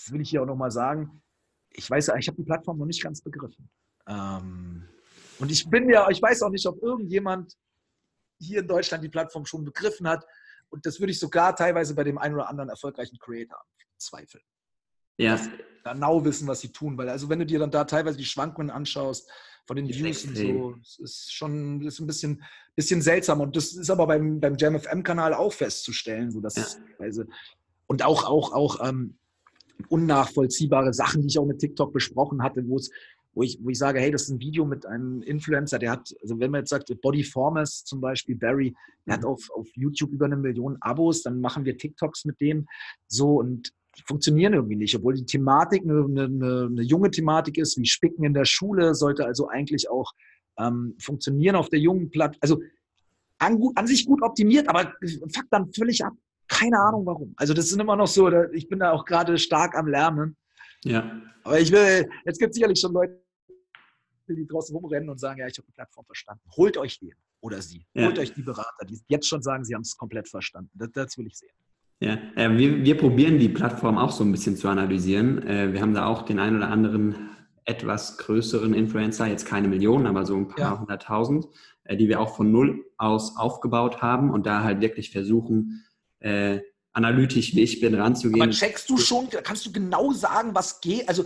das 0.02 0.12
will 0.12 0.21
ich 0.21 0.31
hier 0.31 0.42
auch 0.42 0.47
nochmal 0.47 0.71
sagen, 0.71 1.23
ich 1.71 1.88
weiß 1.88 2.09
ja, 2.09 2.16
ich 2.16 2.26
habe 2.26 2.37
die 2.37 2.45
Plattform 2.45 2.78
noch 2.78 2.87
nicht 2.87 3.02
ganz 3.02 3.23
begriffen. 3.23 3.71
Ähm, 4.09 4.88
und 5.43 5.51
ich 5.51 5.69
bin 5.69 5.91
ja, 5.91 6.09
ich 6.09 6.23
weiß 6.23 6.43
auch 6.43 6.51
nicht, 6.51 6.67
ob 6.67 6.81
irgendjemand 6.81 7.57
hier 8.39 8.61
in 8.61 8.69
Deutschland 8.69 9.03
die 9.03 9.09
Plattform 9.09 9.45
schon 9.45 9.65
begriffen 9.65 10.07
hat. 10.09 10.25
Und 10.71 10.87
das 10.87 11.01
würde 11.01 11.11
ich 11.11 11.19
sogar 11.19 11.55
teilweise 11.57 11.95
bei 11.97 12.05
dem 12.05 12.17
einen 12.17 12.37
oder 12.37 12.49
anderen 12.49 12.71
erfolgreichen 12.71 13.19
Creator 13.19 13.61
zweifeln. 13.99 14.45
Ja, 15.19 15.41
genau 15.85 16.25
wissen, 16.25 16.47
was 16.47 16.61
sie 16.61 16.71
tun. 16.71 16.97
Weil 16.97 17.09
also 17.09 17.29
wenn 17.29 17.41
du 17.41 17.47
dir 17.47 17.59
dann 17.59 17.73
da 17.73 17.85
teilweise 17.85 18.17
die 18.17 18.25
Schwankungen 18.25 18.71
anschaust 18.71 19.29
von 19.67 19.77
den 19.77 19.89
Views 19.89 20.25
und 20.25 20.37
so, 20.37 20.77
es 20.81 20.99
ist 21.01 21.33
schon 21.33 21.83
ist 21.83 21.99
ein 21.99 22.07
bisschen, 22.07 22.43
bisschen 22.77 23.03
seltsam. 23.03 23.41
Und 23.41 23.57
das 23.57 23.73
ist 23.73 23.91
aber 23.91 24.07
beim, 24.07 24.41
beim 24.41 24.57
JamFM-Kanal 24.57 25.35
auch 25.35 25.53
festzustellen. 25.53 26.31
So 26.31 26.41
dass 26.41 26.55
ja. 27.01 27.25
und 27.89 28.05
auch, 28.05 28.25
auch, 28.25 28.53
auch 28.53 28.89
ähm, 28.89 29.19
unnachvollziehbare 29.89 30.95
Sachen, 30.95 31.23
die 31.23 31.29
ich 31.29 31.39
auch 31.39 31.47
mit 31.47 31.59
TikTok 31.59 31.93
besprochen 31.93 32.45
hatte, 32.45 32.67
wo 32.69 32.77
es 32.77 32.91
wo 33.35 33.43
ich, 33.43 33.59
wo 33.62 33.71
ich 33.71 33.79
sage, 33.79 34.01
hey, 34.01 34.11
das 34.11 34.23
ist 34.23 34.31
ein 34.31 34.41
Video 34.41 34.65
mit 34.65 34.85
einem 34.87 35.23
Influencer, 35.23 35.79
der 35.79 35.93
hat, 35.93 36.15
also 36.23 36.39
wenn 36.39 36.51
man 36.51 36.61
jetzt 36.61 36.71
sagt, 36.71 36.93
Body 37.01 37.25
Formers 37.25 37.85
zum 37.85 38.01
Beispiel, 38.01 38.37
Barry, 38.37 38.75
der 39.07 39.15
hat 39.15 39.23
mhm. 39.23 39.29
auf, 39.29 39.51
auf 39.55 39.69
YouTube 39.75 40.12
über 40.12 40.27
eine 40.27 40.37
Million 40.37 40.77
Abos, 40.81 41.23
dann 41.23 41.41
machen 41.41 41.65
wir 41.65 41.77
TikToks 41.77 42.25
mit 42.25 42.41
dem 42.41 42.67
so 43.07 43.39
und 43.39 43.73
die 43.97 44.03
funktionieren 44.07 44.55
irgendwie 44.55 44.77
nicht, 44.77 44.95
obwohl 44.97 45.15
die 45.15 45.27
Thematik 45.27 45.83
eine, 45.83 46.05
eine, 46.05 46.69
eine 46.71 46.83
junge 46.83 47.11
Thematik 47.11 47.59
ist, 47.59 47.79
wie 47.79 47.87
Spicken 47.87 48.25
in 48.25 48.35
der 48.35 48.45
Schule, 48.45 48.95
sollte 48.95 49.27
also 49.27 49.49
eigentlich 49.49 49.91
auch 49.91 50.12
ähm, 50.59 50.95
funktionieren 50.99 51.57
auf 51.57 51.69
der 51.69 51.79
jungen 51.79 52.11
Plattform. 52.11 52.39
Also 52.41 52.61
an, 53.39 53.61
an, 53.75 53.87
sich 53.87 54.07
gut 54.07 54.23
optimiert, 54.23 54.69
aber 54.69 54.95
fuck 55.29 55.45
dann 55.51 55.73
völlig 55.73 56.05
ab. 56.05 56.15
Keine 56.49 56.79
Ahnung 56.79 57.05
warum. 57.07 57.35
Also 57.37 57.55
das 57.55 57.67
ist 57.67 57.79
immer 57.79 57.97
noch 57.97 58.07
so, 58.07 58.31
ich 58.53 58.69
bin 58.69 58.79
da 58.79 58.93
auch 58.93 59.05
gerade 59.05 59.37
stark 59.39 59.77
am 59.77 59.89
Lernen. 59.89 60.37
Ja. 60.85 61.21
Aber 61.45 61.61
ich 61.61 61.73
will, 61.73 62.09
jetzt 62.25 62.39
gibt 62.39 62.51
es 62.51 62.55
sicherlich 62.55 62.79
schon 62.79 62.93
Leute, 62.93 63.22
die 64.29 64.47
draußen 64.47 64.75
rumrennen 64.75 65.09
und 65.09 65.19
sagen, 65.19 65.41
ja, 65.41 65.47
ich 65.47 65.57
habe 65.59 65.67
die 65.67 65.73
Plattform 65.73 66.05
verstanden. 66.07 66.43
Holt 66.57 66.76
euch 66.76 66.99
den 66.99 67.14
oder 67.41 67.61
sie. 67.61 67.87
Ja. 67.95 68.07
Holt 68.07 68.19
euch 68.19 68.33
die 68.33 68.43
Berater, 68.43 68.85
die 68.88 69.00
jetzt 69.09 69.26
schon 69.26 69.43
sagen, 69.43 69.64
sie 69.64 69.75
haben 69.75 69.83
es 69.83 69.97
komplett 69.97 70.29
verstanden. 70.29 70.71
Das, 70.75 70.91
das, 70.93 71.19
will 71.19 71.26
ich 71.26 71.37
sehen. 71.37 71.50
Ja, 72.00 72.19
äh, 72.37 72.57
wir, 72.57 72.85
wir 72.85 72.97
probieren 72.97 73.38
die 73.38 73.49
Plattform 73.49 73.99
auch 73.99 74.11
so 74.12 74.25
ein 74.25 74.33
bisschen 74.33 74.57
zu 74.57 74.69
analysieren. 74.69 75.47
Äh, 75.47 75.73
wir 75.73 75.81
haben 75.81 75.95
da 75.95 76.07
auch 76.07 76.23
den 76.23 76.38
einen 76.38 76.57
oder 76.57 76.69
anderen 76.69 77.31
etwas 77.64 78.19
größeren 78.19 78.75
Influencer, 78.75 79.26
jetzt 79.26 79.47
keine 79.47 79.69
Millionen, 79.69 80.07
aber 80.07 80.26
so 80.26 80.37
ein 80.37 80.49
paar 80.49 80.59
ja. 80.59 80.81
hunderttausend, 80.81 81.47
äh, 81.85 81.97
die 81.97 82.09
wir 82.09 82.21
auch 82.21 82.35
von 82.35 82.50
null 82.50 82.85
aus 82.97 83.37
aufgebaut 83.37 84.02
haben 84.02 84.31
und 84.31 84.47
da 84.47 84.62
halt 84.62 84.81
wirklich 84.81 85.11
versuchen, 85.11 85.85
äh, 86.21 86.61
analytisch 86.93 87.55
wie 87.55 87.62
ich 87.62 87.81
bin 87.81 87.95
ranzugehen. 87.95 88.43
Aber 88.43 88.50
checkst 88.50 88.88
du 88.91 88.97
schon, 88.99 89.29
kannst 89.31 89.64
du 89.67 89.73
genau 89.73 90.12
sagen, 90.12 90.55
was 90.55 90.81
geht? 90.81 91.09
Also 91.09 91.25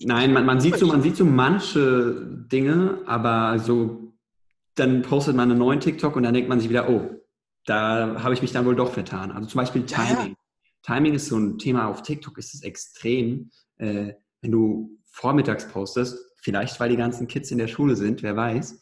Nein, 0.00 0.32
man, 0.32 0.46
man, 0.46 0.60
sieht 0.60 0.76
so, 0.76 0.86
man 0.86 1.02
sieht 1.02 1.16
so 1.16 1.24
manche 1.24 2.24
Dinge, 2.52 3.02
aber 3.06 3.58
so, 3.58 4.12
dann 4.74 5.02
postet 5.02 5.34
man 5.34 5.50
einen 5.50 5.58
neuen 5.58 5.80
TikTok 5.80 6.14
und 6.14 6.22
dann 6.22 6.34
denkt 6.34 6.48
man 6.48 6.60
sich 6.60 6.68
wieder, 6.68 6.88
oh, 6.88 7.10
da 7.66 8.22
habe 8.22 8.34
ich 8.34 8.42
mich 8.42 8.52
dann 8.52 8.64
wohl 8.64 8.76
doch 8.76 8.92
vertan. 8.92 9.32
Also 9.32 9.48
zum 9.48 9.58
Beispiel 9.58 9.84
Timing. 9.84 10.30
Ja. 10.30 10.34
Timing 10.82 11.14
ist 11.14 11.26
so 11.26 11.36
ein 11.36 11.58
Thema 11.58 11.88
auf 11.88 12.02
TikTok, 12.02 12.38
ist 12.38 12.54
es 12.54 12.62
extrem. 12.62 13.50
Äh, 13.76 14.14
wenn 14.40 14.52
du 14.52 14.98
vormittags 15.10 15.68
postest, 15.68 16.16
vielleicht 16.36 16.78
weil 16.78 16.90
die 16.90 16.96
ganzen 16.96 17.26
Kids 17.26 17.50
in 17.50 17.58
der 17.58 17.66
Schule 17.66 17.96
sind, 17.96 18.22
wer 18.22 18.36
weiß, 18.36 18.80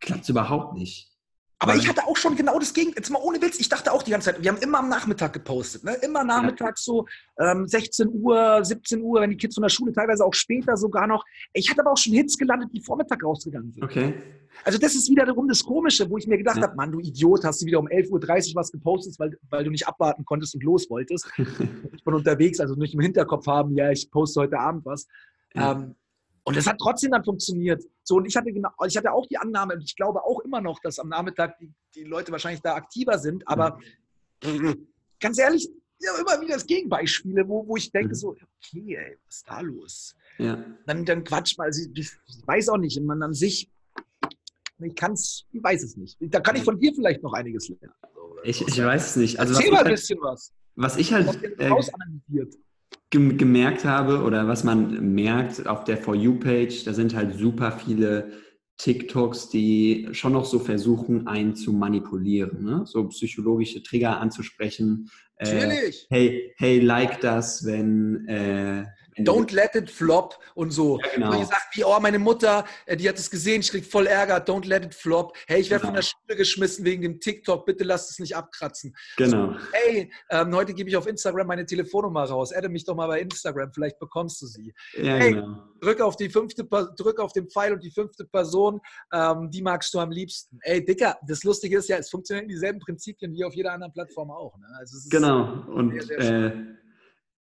klappt 0.00 0.22
es 0.22 0.28
überhaupt 0.28 0.74
nicht. 0.74 1.15
Aber 1.58 1.74
ich 1.74 1.88
hatte 1.88 2.06
auch 2.06 2.16
schon 2.16 2.36
genau 2.36 2.58
das 2.58 2.74
Gegenteil. 2.74 2.98
Jetzt 2.98 3.10
mal 3.10 3.20
ohne 3.22 3.40
Witz, 3.40 3.58
ich 3.58 3.68
dachte 3.70 3.90
auch 3.90 4.02
die 4.02 4.10
ganze 4.10 4.32
Zeit, 4.32 4.42
wir 4.42 4.50
haben 4.50 4.60
immer 4.60 4.80
am 4.80 4.90
Nachmittag 4.90 5.32
gepostet. 5.32 5.84
Ne? 5.84 5.94
Immer 6.02 6.22
nachmittags 6.22 6.84
so 6.84 7.06
ähm, 7.38 7.66
16 7.66 8.08
Uhr, 8.12 8.62
17 8.62 9.00
Uhr, 9.00 9.22
wenn 9.22 9.30
die 9.30 9.38
Kids 9.38 9.54
von 9.54 9.62
der 9.62 9.70
Schule, 9.70 9.92
teilweise 9.92 10.24
auch 10.24 10.34
später 10.34 10.76
sogar 10.76 11.06
noch. 11.06 11.24
Ich 11.54 11.70
hatte 11.70 11.80
aber 11.80 11.92
auch 11.92 11.96
schon 11.96 12.12
Hits 12.12 12.36
gelandet, 12.36 12.68
die 12.74 12.82
Vormittag 12.82 13.24
rausgegangen 13.24 13.72
sind. 13.72 13.82
Okay. 13.82 14.14
Also 14.64 14.78
das 14.78 14.94
ist 14.94 15.08
wiederum 15.10 15.48
das 15.48 15.64
Komische, 15.64 16.08
wo 16.10 16.18
ich 16.18 16.26
mir 16.26 16.36
gedacht 16.36 16.58
ja. 16.58 16.64
habe, 16.64 16.76
Mann, 16.76 16.92
du 16.92 17.00
Idiot, 17.00 17.44
hast 17.44 17.62
du 17.62 17.66
wieder 17.66 17.78
um 17.78 17.88
11.30 17.88 18.50
Uhr 18.50 18.56
was 18.56 18.70
gepostet, 18.70 19.18
weil, 19.18 19.38
weil 19.48 19.64
du 19.64 19.70
nicht 19.70 19.88
abwarten 19.88 20.26
konntest 20.26 20.54
und 20.54 20.62
los 20.62 20.90
wolltest. 20.90 21.26
ich 21.38 22.04
bin 22.04 22.14
unterwegs, 22.14 22.60
also 22.60 22.74
nicht 22.74 22.92
im 22.92 23.00
Hinterkopf 23.00 23.46
haben, 23.46 23.74
ja, 23.74 23.90
ich 23.90 24.10
poste 24.10 24.40
heute 24.40 24.58
Abend 24.58 24.84
was. 24.84 25.06
Ja. 25.54 25.72
Ähm, 25.72 25.94
und 26.46 26.56
es 26.56 26.66
hat 26.66 26.78
trotzdem 26.78 27.10
dann 27.10 27.24
funktioniert. 27.24 27.82
So, 28.04 28.16
und 28.16 28.26
ich 28.26 28.36
hatte 28.36 28.52
genau, 28.52 28.70
ich 28.86 28.96
hatte 28.96 29.12
auch 29.12 29.26
die 29.26 29.36
Annahme, 29.36 29.74
und 29.74 29.82
ich 29.82 29.96
glaube 29.96 30.22
auch 30.22 30.40
immer 30.40 30.60
noch, 30.60 30.78
dass 30.78 31.00
am 31.00 31.08
Nachmittag 31.08 31.58
die, 31.58 31.72
die 31.96 32.04
Leute 32.04 32.30
wahrscheinlich 32.30 32.62
da 32.62 32.76
aktiver 32.76 33.18
sind, 33.18 33.46
aber 33.48 33.80
mhm. 34.44 34.86
ganz 35.18 35.38
ehrlich, 35.38 35.68
ja, 35.98 36.12
immer 36.20 36.40
wieder 36.40 36.54
das 36.54 36.66
Gegenbeispiele, 36.66 37.48
wo, 37.48 37.66
wo 37.66 37.76
ich 37.76 37.90
denke, 37.90 38.10
mhm. 38.10 38.14
so, 38.14 38.28
okay, 38.30 38.96
ey, 38.96 39.18
was 39.26 39.36
ist 39.36 39.48
da 39.48 39.60
los? 39.60 40.14
Ja. 40.38 40.64
Dann, 40.86 41.04
dann 41.04 41.24
quatsch 41.24 41.58
mal, 41.58 41.64
also 41.64 41.82
ich, 41.82 42.12
ich 42.26 42.46
weiß 42.46 42.68
auch 42.68 42.78
nicht, 42.78 43.00
man 43.02 43.20
an 43.24 43.34
sich, 43.34 43.68
ich 44.78 44.94
kann 44.94 45.14
es, 45.14 45.46
ich 45.50 45.62
weiß 45.62 45.82
es 45.82 45.96
nicht. 45.96 46.16
Da 46.20 46.38
kann 46.38 46.54
ich 46.54 46.62
von 46.62 46.78
dir 46.78 46.94
vielleicht 46.94 47.24
noch 47.24 47.32
einiges 47.32 47.68
lernen. 47.68 47.92
Ich, 48.44 48.60
ich 48.60 48.78
weiß 48.78 49.10
es 49.10 49.16
nicht. 49.16 49.40
Also, 49.40 49.54
Erzähl 49.54 49.72
mal 49.72 49.78
ein 49.78 49.86
halt, 49.86 49.96
bisschen 49.96 50.20
was. 50.20 50.52
Was 50.76 50.96
ich 50.96 51.12
halt. 51.12 51.42
Äh, 51.58 51.70
gemerkt 53.10 53.84
habe 53.84 54.22
oder 54.22 54.48
was 54.48 54.64
man 54.64 55.14
merkt 55.14 55.66
auf 55.66 55.84
der 55.84 55.96
For 55.96 56.14
You-Page, 56.14 56.84
da 56.84 56.92
sind 56.92 57.14
halt 57.14 57.38
super 57.38 57.72
viele 57.72 58.32
TikToks, 58.78 59.48
die 59.48 60.08
schon 60.12 60.32
noch 60.32 60.44
so 60.44 60.58
versuchen, 60.58 61.26
einen 61.26 61.54
zu 61.54 61.72
manipulieren, 61.72 62.64
ne? 62.64 62.82
so 62.84 63.08
psychologische 63.08 63.82
Trigger 63.82 64.20
anzusprechen. 64.20 65.10
Äh, 65.36 65.54
Natürlich. 65.54 66.06
Äh, 66.10 66.14
hey, 66.14 66.54
hey, 66.58 66.80
like 66.80 67.20
das, 67.20 67.64
wenn, 67.64 68.26
äh, 68.28 68.84
Don't 69.18 69.52
let 69.52 69.74
it 69.74 69.90
flop 69.90 70.38
und 70.54 70.70
so. 70.70 70.98
Ja, 70.98 71.08
genau. 71.14 71.30
Und 71.32 71.42
ich 71.42 71.48
sage, 71.48 71.62
wie, 71.72 71.84
oh, 71.84 71.98
meine 72.00 72.18
Mutter, 72.18 72.64
äh, 72.84 72.96
die 72.96 73.08
hat 73.08 73.18
es 73.18 73.30
gesehen, 73.30 73.60
ich 73.60 73.70
krieg 73.70 73.86
voll 73.86 74.06
Ärger, 74.06 74.36
don't 74.36 74.66
let 74.66 74.84
it 74.84 74.94
flop. 74.94 75.36
Hey, 75.46 75.60
ich 75.60 75.70
werde 75.70 75.82
genau. 75.82 75.88
von 75.88 75.94
der 75.94 76.02
Schule 76.02 76.36
geschmissen 76.36 76.84
wegen 76.84 77.02
dem 77.02 77.20
TikTok, 77.20 77.64
bitte 77.64 77.84
lasst 77.84 78.10
es 78.10 78.18
nicht 78.18 78.36
abkratzen. 78.36 78.94
Genau. 79.16 79.52
So, 79.52 79.58
hey, 79.72 80.12
ähm, 80.30 80.54
heute 80.54 80.74
gebe 80.74 80.90
ich 80.90 80.96
auf 80.96 81.06
Instagram 81.06 81.46
meine 81.46 81.64
Telefonnummer 81.64 82.24
raus. 82.24 82.52
Adde 82.52 82.68
mich 82.68 82.84
doch 82.84 82.94
mal 82.94 83.06
bei 83.06 83.20
Instagram, 83.20 83.72
vielleicht 83.72 83.98
bekommst 83.98 84.42
du 84.42 84.46
sie. 84.46 84.74
Ja, 84.94 85.16
hey, 85.16 85.32
genau. 85.32 85.62
drück 85.80 86.00
auf 86.00 86.16
die 86.16 86.28
fünfte, 86.28 86.64
drück 86.64 87.18
auf 87.18 87.32
den 87.32 87.48
Pfeil 87.48 87.72
und 87.72 87.82
die 87.82 87.90
fünfte 87.90 88.24
Person, 88.26 88.80
ähm, 89.12 89.50
die 89.50 89.62
magst 89.62 89.94
du 89.94 89.98
am 89.98 90.10
liebsten. 90.10 90.58
Ey, 90.62 90.84
Dicker, 90.84 91.16
das 91.26 91.42
Lustige 91.42 91.78
ist 91.78 91.88
ja, 91.88 91.96
es 91.96 92.10
funktionieren 92.10 92.48
dieselben 92.48 92.80
Prinzipien 92.80 93.32
wie 93.32 93.44
auf 93.44 93.54
jeder 93.54 93.72
anderen 93.72 93.92
Plattform 93.92 94.30
auch. 94.30 94.56
Ne? 94.58 94.66
Also 94.78 95.08
genau. 95.08 95.64
Und 95.68 96.02
sehr, 96.02 96.22
sehr 96.22 96.46
äh, 96.46 96.52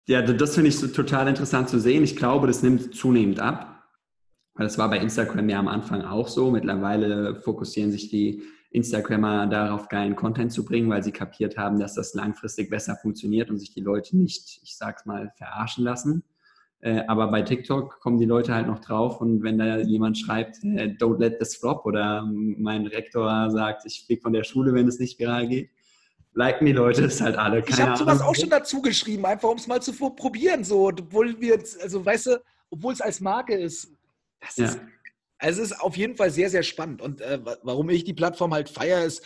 ja, 0.08 0.22
das 0.22 0.56
finde 0.56 0.70
ich 0.70 0.78
so 0.78 0.88
total 0.88 1.28
interessant 1.28 1.70
zu 1.70 1.80
sehen. 1.80 2.04
Ich 2.04 2.16
glaube, 2.16 2.48
das 2.48 2.64
nimmt 2.64 2.96
zunehmend 2.96 3.40
ab. 3.40 3.84
Das 4.56 4.78
war 4.78 4.90
bei 4.90 5.00
Instagram 5.00 5.50
ja 5.50 5.60
am 5.60 5.68
Anfang 5.68 6.02
auch 6.02 6.28
so. 6.28 6.52
Mittlerweile 6.52 7.42
fokussieren 7.42 7.92
sich 7.92 8.10
die 8.10 8.44
Instagrammer 8.72 9.48
darauf, 9.48 9.88
geilen 9.88 10.16
Content 10.16 10.52
zu 10.52 10.66
bringen, 10.66 10.90
weil 10.90 11.04
sie 11.04 11.12
kapiert 11.12 11.58
haben, 11.58 11.80
dass 11.80 11.94
das 11.94 12.14
langfristig 12.16 12.70
besser 12.70 12.96
funktioniert 12.96 13.50
und 13.50 13.60
sich 13.60 13.74
die 13.74 13.82
Leute 13.82 14.18
nicht, 14.18 14.60
ich 14.64 14.76
sag's 14.76 15.06
mal, 15.06 15.32
verarschen 15.38 15.84
lassen. 15.84 16.24
Äh, 16.80 17.04
aber 17.08 17.32
bei 17.32 17.44
TikTok 17.44 18.00
kommen 18.02 18.20
die 18.20 18.26
Leute 18.26 18.54
halt 18.54 18.68
noch 18.68 18.80
drauf 18.80 19.22
und 19.22 19.42
wenn 19.42 19.58
da 19.58 19.78
jemand 19.78 20.18
schreibt, 20.18 20.58
äh, 20.64 20.96
don't 21.00 21.20
let 21.20 21.40
this 21.40 21.56
flop 21.56 21.86
oder 21.86 22.26
mein 22.26 22.88
Rektor 22.88 23.50
sagt, 23.52 23.86
ich 23.86 24.04
fliege 24.06 24.22
von 24.22 24.34
der 24.34 24.44
Schule, 24.44 24.74
wenn 24.74 24.88
es 24.88 25.00
nicht 25.00 25.18
viral 25.18 25.48
geht, 25.48 25.70
liken 26.34 26.66
die 26.66 26.72
Leute 26.72 27.06
es 27.06 27.22
halt 27.22 27.36
alle. 27.36 27.62
Keine 27.62 27.76
ich 27.76 27.82
habe 27.82 27.98
sowas 27.98 28.22
auch 28.22 28.36
schon 28.36 28.50
dazu 28.50 28.82
geschrieben, 28.82 29.26
einfach 29.26 29.50
um 29.50 29.58
es 29.58 29.68
mal 29.68 29.82
zu 29.82 29.94
probieren. 29.94 30.64
So, 30.64 30.88
obwohl 30.88 31.40
wir 31.40 31.56
jetzt, 31.56 31.82
also 31.82 32.06
weißt 32.06 32.26
du, 32.28 32.44
obwohl 32.70 32.94
es 32.94 33.02
als 33.02 33.20
Marke 33.20 33.56
ist. 33.56 33.92
Das 34.40 34.58
ja. 34.58 34.66
ist 34.66 34.80
also 35.44 35.62
es 35.62 35.72
ist 35.72 35.82
auf 35.82 35.98
jeden 35.98 36.16
Fall 36.16 36.32
sehr, 36.32 36.50
sehr 36.50 36.64
spannend. 36.64 37.02
Und 37.02 37.20
äh, 37.20 37.38
warum 37.64 37.90
ich 37.90 38.06
die 38.06 38.14
Plattform 38.14 38.54
halt 38.54 38.70
feiere, 38.70 39.04
ist, 39.04 39.26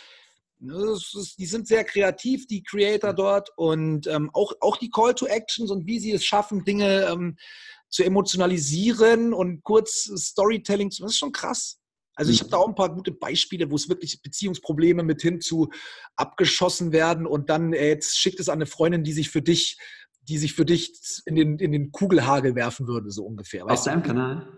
ne, 0.58 0.74
ist, 0.92 1.36
die 1.38 1.46
sind 1.46 1.68
sehr 1.68 1.84
kreativ, 1.84 2.48
die 2.48 2.64
Creator 2.64 3.14
dort. 3.14 3.50
Und 3.56 4.08
ähm, 4.08 4.28
auch, 4.32 4.52
auch 4.60 4.76
die 4.76 4.90
Call 4.90 5.14
to 5.14 5.26
Actions 5.26 5.70
und 5.70 5.86
wie 5.86 6.00
sie 6.00 6.10
es 6.10 6.24
schaffen, 6.24 6.64
Dinge 6.64 7.06
ähm, 7.08 7.36
zu 7.88 8.02
emotionalisieren 8.02 9.32
und 9.32 9.62
kurz 9.62 10.10
Storytelling 10.16 10.90
zu. 10.90 11.02
Das 11.02 11.12
ist 11.12 11.18
schon 11.18 11.32
krass. 11.32 11.78
Also 12.18 12.32
ich 12.32 12.40
habe 12.40 12.50
da 12.50 12.56
auch 12.56 12.68
ein 12.68 12.74
paar 12.74 12.92
gute 12.92 13.12
Beispiele, 13.12 13.70
wo 13.70 13.76
es 13.76 13.88
wirklich 13.88 14.20
Beziehungsprobleme 14.22 15.04
mit 15.04 15.22
hin 15.22 15.40
zu 15.40 15.70
abgeschossen 16.16 16.90
werden 16.90 17.26
und 17.26 17.48
dann 17.48 17.72
äh, 17.72 17.88
jetzt 17.88 18.18
schickt 18.18 18.40
es 18.40 18.48
an 18.48 18.56
eine 18.56 18.66
Freundin, 18.66 19.04
die 19.04 19.12
sich 19.12 19.30
für 19.30 19.40
dich, 19.40 19.78
die 20.22 20.36
sich 20.36 20.52
für 20.52 20.64
dich 20.64 21.00
in 21.26 21.36
den, 21.36 21.58
in 21.60 21.70
den 21.70 21.92
Kugelhagel 21.92 22.56
werfen 22.56 22.88
würde, 22.88 23.12
so 23.12 23.24
ungefähr. 23.24 23.64
Auf 23.66 23.84
deinem 23.84 24.02
Kanal? 24.02 24.48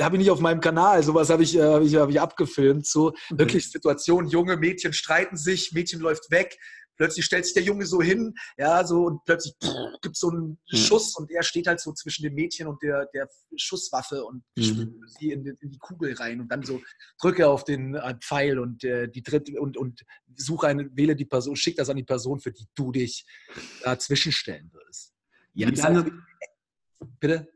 Habe 0.00 0.16
ich 0.16 0.22
nicht 0.22 0.30
auf 0.30 0.40
meinem 0.40 0.60
Kanal, 0.60 1.04
sowas 1.04 1.30
habe 1.30 1.44
ich, 1.44 1.56
äh, 1.56 1.62
hab 1.62 1.82
ich, 1.82 1.94
hab 1.94 2.10
ich 2.10 2.20
abgefilmt. 2.20 2.84
So 2.84 3.08
okay. 3.08 3.18
wirklich 3.30 3.70
Situation, 3.70 4.26
junge 4.26 4.56
Mädchen 4.56 4.92
streiten 4.92 5.36
sich, 5.36 5.72
Mädchen 5.72 6.00
läuft 6.00 6.32
weg, 6.32 6.58
plötzlich 6.98 7.24
stellt 7.24 7.46
sich 7.46 7.54
der 7.54 7.62
Junge 7.62 7.86
so 7.86 8.02
hin, 8.02 8.34
ja, 8.58 8.84
so 8.84 9.06
und 9.06 9.24
plötzlich 9.24 9.54
gibt 10.02 10.16
es 10.16 10.20
so 10.20 10.28
einen 10.30 10.58
mhm. 10.70 10.76
Schuss 10.76 11.16
und 11.16 11.30
er 11.30 11.42
steht 11.42 11.66
halt 11.66 11.80
so 11.80 11.92
zwischen 11.92 12.24
dem 12.24 12.34
Mädchen 12.34 12.66
und 12.66 12.82
der, 12.82 13.06
der 13.14 13.28
Schusswaffe 13.56 14.24
und 14.24 14.42
mhm. 14.56 15.02
sie 15.06 15.32
in, 15.32 15.46
in, 15.46 15.70
die 15.70 15.78
Kugel 15.78 16.12
rein 16.14 16.40
und 16.40 16.48
dann 16.48 16.62
so 16.62 16.82
drücke 17.20 17.48
auf 17.48 17.64
den 17.64 17.94
äh, 17.94 18.14
Pfeil 18.20 18.58
und 18.58 18.84
äh, 18.84 19.08
die 19.08 19.22
dritte 19.22 19.58
und, 19.60 19.76
und 19.76 20.02
suche 20.36 20.66
eine, 20.66 20.90
wähle 20.94 21.16
die 21.16 21.24
Person, 21.24 21.56
schick 21.56 21.76
das 21.76 21.88
an 21.88 21.96
die 21.96 22.04
Person, 22.04 22.40
für 22.40 22.52
die 22.52 22.66
du 22.74 22.92
dich 22.92 23.24
dazwischen 23.82 24.32
stellen 24.32 24.70
würdest. 24.72 25.14
Ja, 25.54 25.70
Wie 25.70 25.74
lange, 25.74 26.12
bitte? 27.20 27.48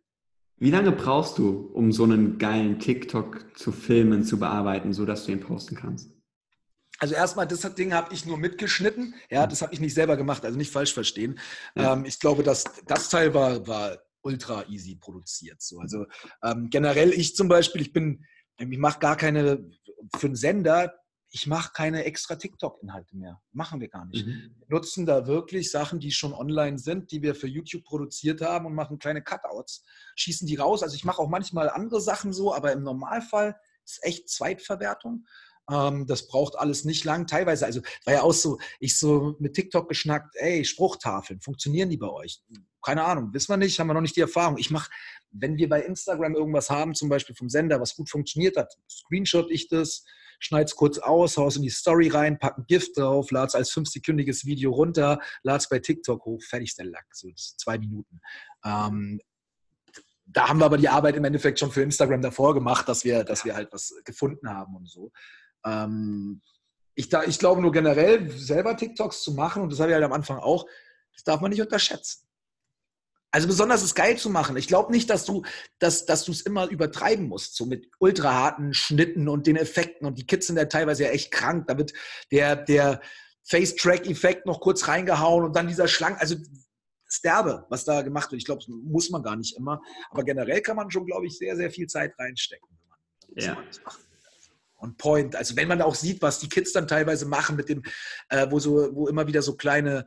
Wie 0.57 0.71
lange 0.71 0.93
brauchst 0.93 1.39
du, 1.39 1.71
um 1.75 1.91
so 1.91 2.05
einen 2.05 2.39
geilen 2.39 2.79
TikTok 2.79 3.59
zu 3.59 3.73
filmen, 3.73 4.23
zu 4.23 4.39
bearbeiten, 4.39 4.93
sodass 4.93 5.27
du 5.27 5.33
ihn 5.33 5.41
posten 5.41 5.75
kannst? 5.75 6.13
Also 7.03 7.17
erstmal, 7.17 7.49
das 7.49 7.63
Ding 7.75 7.93
habe 7.93 8.15
ich 8.15 8.27
nur 8.27 8.39
mitgeschnitten. 8.39 9.17
Ja, 9.29 9.49
das 9.49 9.61
habe 9.61 9.75
ich 9.75 9.81
nicht 9.81 9.93
selber 9.93 10.17
gemacht, 10.17 10.45
also 10.45 10.57
nicht 10.57 10.71
falsch 10.71 10.95
verstehen. 10.95 11.41
Ja. 11.75 11.95
Ähm, 11.95 12.05
ich 12.05 12.21
glaube, 12.21 12.45
dass 12.45 12.63
das 12.87 13.09
Teil 13.09 13.35
war, 13.35 13.67
war 13.67 13.99
ultra 14.21 14.65
easy 14.69 14.95
produziert. 14.95 15.61
So. 15.61 15.81
Also 15.81 16.07
ähm, 16.45 16.71
generell 16.71 17.11
ich 17.11 17.35
zum 17.35 17.49
Beispiel, 17.49 17.83
ich 17.83 17.93
bin, 17.93 18.25
ich 18.57 18.79
mache 18.79 19.01
gar 19.01 19.17
keine, 19.17 19.69
für 20.17 20.27
einen 20.29 20.37
Sender, 20.37 20.95
ich 21.33 21.49
mache 21.49 21.73
keine 21.75 22.05
extra 22.05 22.37
TikTok-Inhalte 22.37 23.17
mehr. 23.17 23.43
Machen 23.51 23.81
wir 23.81 23.89
gar 23.89 24.05
nicht. 24.05 24.25
Mhm. 24.25 24.55
Wir 24.69 24.77
nutzen 24.77 25.05
da 25.05 25.27
wirklich 25.27 25.73
Sachen, 25.73 25.99
die 25.99 26.13
schon 26.13 26.33
online 26.33 26.79
sind, 26.79 27.11
die 27.11 27.21
wir 27.21 27.35
für 27.35 27.49
YouTube 27.49 27.83
produziert 27.83 28.43
haben 28.43 28.65
und 28.65 28.77
machen 28.77 29.01
kleine 29.01 29.25
Cutouts, 29.25 29.83
schießen 30.15 30.47
die 30.47 30.55
raus. 30.55 30.85
Also 30.85 30.95
ich 30.95 31.05
mache 31.05 31.21
auch 31.21 31.29
manchmal 31.29 31.69
andere 31.69 32.01
Sachen 32.01 32.33
so, 32.33 32.55
aber 32.55 32.71
im 32.71 32.85
Normalfall 32.85 33.57
ist 33.85 34.05
echt 34.05 34.29
Zweitverwertung. 34.29 35.27
Ähm, 35.71 36.07
das 36.07 36.27
braucht 36.27 36.59
alles 36.59 36.85
nicht 36.85 37.05
lang. 37.05 37.27
Teilweise, 37.27 37.67
also 37.67 37.81
war 38.05 38.15
ja 38.15 38.23
auch 38.23 38.33
so, 38.33 38.59
ich 38.81 38.99
so 38.99 39.37
mit 39.39 39.55
TikTok 39.55 39.89
geschnackt, 39.89 40.35
ey, 40.37 40.65
Spruchtafeln, 40.65 41.41
funktionieren 41.41 41.91
die 41.91 41.97
bei 41.97 42.09
euch? 42.09 42.43
Keine 42.85 43.05
Ahnung, 43.05 43.33
wissen 43.33 43.53
wir 43.53 43.57
nicht, 43.57 43.79
haben 43.79 43.87
wir 43.87 43.95
noch 43.95 44.01
nicht 44.01 44.17
die 44.17 44.23
Erfahrung. 44.23 44.59
Ich 44.59 44.71
mache, 44.71 44.91
wenn 45.31 45.57
wir 45.57 45.69
bei 45.69 45.83
Instagram 45.83 46.35
irgendwas 46.35 46.69
haben, 46.69 46.95
zum 46.95 47.09
Beispiel 47.09 47.35
vom 47.35 47.49
Sender, 47.49 47.81
was 47.81 47.95
gut 47.95 48.11
funktioniert 48.11 48.57
hat, 48.57 48.77
screenshot 48.91 49.51
ich 49.51 49.69
das, 49.69 50.05
schneide 50.41 50.65
es 50.65 50.75
kurz 50.75 50.99
aus, 50.99 51.37
haue 51.37 51.49
es 51.49 51.57
in 51.57 51.63
die 51.63 51.71
Story 51.71 52.09
rein, 52.09 52.39
packe 52.39 52.61
ein 52.61 52.67
Gift 52.67 52.99
drauf, 52.99 53.31
lade 53.31 53.47
es 53.47 53.55
als 53.55 53.71
fünfsekündiges 53.71 54.45
Video 54.45 54.73
runter, 54.73 55.21
lade 55.45 55.59
es 55.59 55.69
bei 55.69 55.79
TikTok 55.79 56.25
hoch, 56.25 56.43
fertig 56.43 56.71
ist 56.71 56.79
der 56.79 56.87
Lack. 56.87 57.07
So 57.13 57.31
zwei 57.35 57.79
Minuten. 57.79 58.21
Ähm, 58.65 59.21
da 60.27 60.49
haben 60.49 60.59
wir 60.59 60.67
aber 60.67 60.79
die 60.79 60.89
Arbeit 60.89 61.17
im 61.17 61.25
Endeffekt 61.25 61.59
schon 61.59 61.71
für 61.71 61.83
Instagram 61.83 62.23
davor 62.23 62.55
gemacht, 62.55 62.89
dass 62.89 63.05
wir, 63.05 63.23
dass 63.23 63.45
wir 63.45 63.55
halt 63.55 63.73
was 63.73 63.95
gefunden 64.05 64.49
haben 64.49 64.75
und 64.75 64.89
so. 64.89 65.13
Ähm, 65.65 66.43
ich, 66.95 67.09
da, 67.09 67.25
ich 67.25 67.39
glaube 67.39 67.61
nur 67.61 67.73
generell, 67.73 68.31
selber 68.31 68.77
TikToks 68.77 69.23
zu 69.23 69.33
machen, 69.33 69.63
und 69.63 69.73
das 69.73 69.81
habe 69.81 69.91
ich 69.91 69.95
halt 69.95 70.05
am 70.05 70.13
Anfang 70.13 70.39
auch, 70.39 70.67
das 71.15 71.25
darf 71.25 71.41
man 71.41 71.51
nicht 71.51 71.63
unterschätzen. 71.63 72.27
Also 73.35 73.47
besonders 73.47 73.83
es 73.83 73.95
geil 73.95 74.19
zu 74.19 74.29
machen. 74.29 74.59
Ich 74.59 74.69
glaube 74.69 74.93
nicht, 74.93 75.09
dass 75.09 75.25
du 75.25 75.43
dass, 75.79 76.05
dass 76.05 76.29
es 76.29 76.43
immer 76.43 76.69
übertreiben 76.69 77.29
musst, 77.29 77.57
so 77.57 77.65
mit 77.65 77.91
ultra 77.99 78.35
harten 78.35 78.75
Schnitten 78.75 79.27
und 79.27 79.47
den 79.47 79.57
Effekten. 79.57 80.07
Und 80.07 80.19
die 80.19 80.27
Kids 80.27 80.49
sind 80.49 80.59
ja 80.59 80.67
teilweise 80.67 81.05
ja 81.05 81.11
echt 81.11 81.31
krank. 81.31 81.67
Da 81.67 81.79
wird 81.79 81.95
der, 82.31 82.57
der 82.57 83.01
Face-Track-Effekt 83.45 84.45
noch 84.45 84.61
kurz 84.61 84.87
reingehauen 84.87 85.45
und 85.45 85.57
dann 85.57 85.67
dieser 85.67 85.89
Schlang. 85.89 86.17
Also 86.17 86.37
Sterbe, 87.09 87.67
was 87.71 87.85
da 87.85 88.03
gemacht 88.03 88.31
wird. 88.33 88.41
Ich 88.41 88.47
glaube, 88.47 88.61
das 88.61 88.69
muss 88.69 89.09
man 89.09 89.23
gar 89.23 89.37
nicht 89.37 89.57
immer. 89.57 89.81
Aber 90.11 90.25
generell 90.25 90.61
kann 90.61 90.77
man 90.77 90.91
schon, 90.91 91.07
glaube 91.07 91.27
ich, 91.27 91.39
sehr, 91.39 91.57
sehr 91.57 91.71
viel 91.71 91.87
Zeit 91.87 92.13
reinstecken, 92.19 92.69
wenn 92.71 92.89
man, 92.89 92.99
ja. 93.57 93.63
On 94.83 94.97
point. 94.97 95.37
Also 95.37 95.57
wenn 95.57 95.69
man 95.69 95.83
auch 95.83 95.95
sieht, 95.95 96.21
was 96.23 96.39
die 96.39 96.49
Kids 96.49 96.73
dann 96.73 96.89
teilweise 96.89 97.27
machen 97.27 97.57
mit 97.57 97.69
dem, 97.69 97.83
äh, 98.29 98.47
wo 98.51 98.59
so, 98.59 98.91
wo 98.95 99.09
immer 99.09 99.27
wieder 99.27 99.43
so 99.43 99.57
kleine 99.57 100.05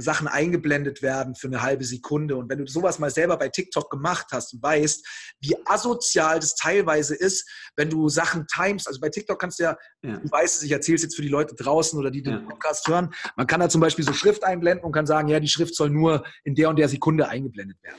Sachen 0.00 0.28
eingeblendet 0.28 1.02
werden 1.02 1.34
für 1.34 1.48
eine 1.48 1.62
halbe 1.62 1.84
Sekunde. 1.84 2.36
Und 2.36 2.48
wenn 2.48 2.58
du 2.58 2.66
sowas 2.66 2.98
mal 2.98 3.10
selber 3.10 3.36
bei 3.36 3.48
TikTok 3.48 3.90
gemacht 3.90 4.26
hast 4.30 4.54
und 4.54 4.62
weißt, 4.62 5.06
wie 5.40 5.56
asozial 5.66 6.38
das 6.38 6.54
teilweise 6.54 7.14
ist, 7.14 7.48
wenn 7.76 7.90
du 7.90 8.08
Sachen 8.08 8.46
timest, 8.46 8.86
also 8.86 9.00
bei 9.00 9.08
TikTok 9.08 9.40
kannst 9.40 9.58
du 9.58 9.64
ja, 9.64 9.76
ja. 10.02 10.16
du 10.18 10.30
weißt 10.30 10.56
es, 10.56 10.62
ich 10.62 10.72
erzähle 10.72 10.96
es 10.96 11.02
jetzt 11.02 11.16
für 11.16 11.22
die 11.22 11.28
Leute 11.28 11.54
draußen 11.54 11.98
oder 11.98 12.10
die 12.10 12.22
den 12.22 12.34
ja. 12.34 12.40
Podcast 12.40 12.86
hören, 12.86 13.12
man 13.36 13.46
kann 13.46 13.60
da 13.60 13.68
zum 13.68 13.80
Beispiel 13.80 14.04
so 14.04 14.12
Schrift 14.12 14.44
einblenden 14.44 14.84
und 14.84 14.92
kann 14.92 15.06
sagen, 15.06 15.28
ja, 15.28 15.40
die 15.40 15.48
Schrift 15.48 15.74
soll 15.74 15.90
nur 15.90 16.24
in 16.44 16.54
der 16.54 16.68
und 16.68 16.76
der 16.76 16.88
Sekunde 16.88 17.28
eingeblendet 17.28 17.82
werden. 17.82 17.98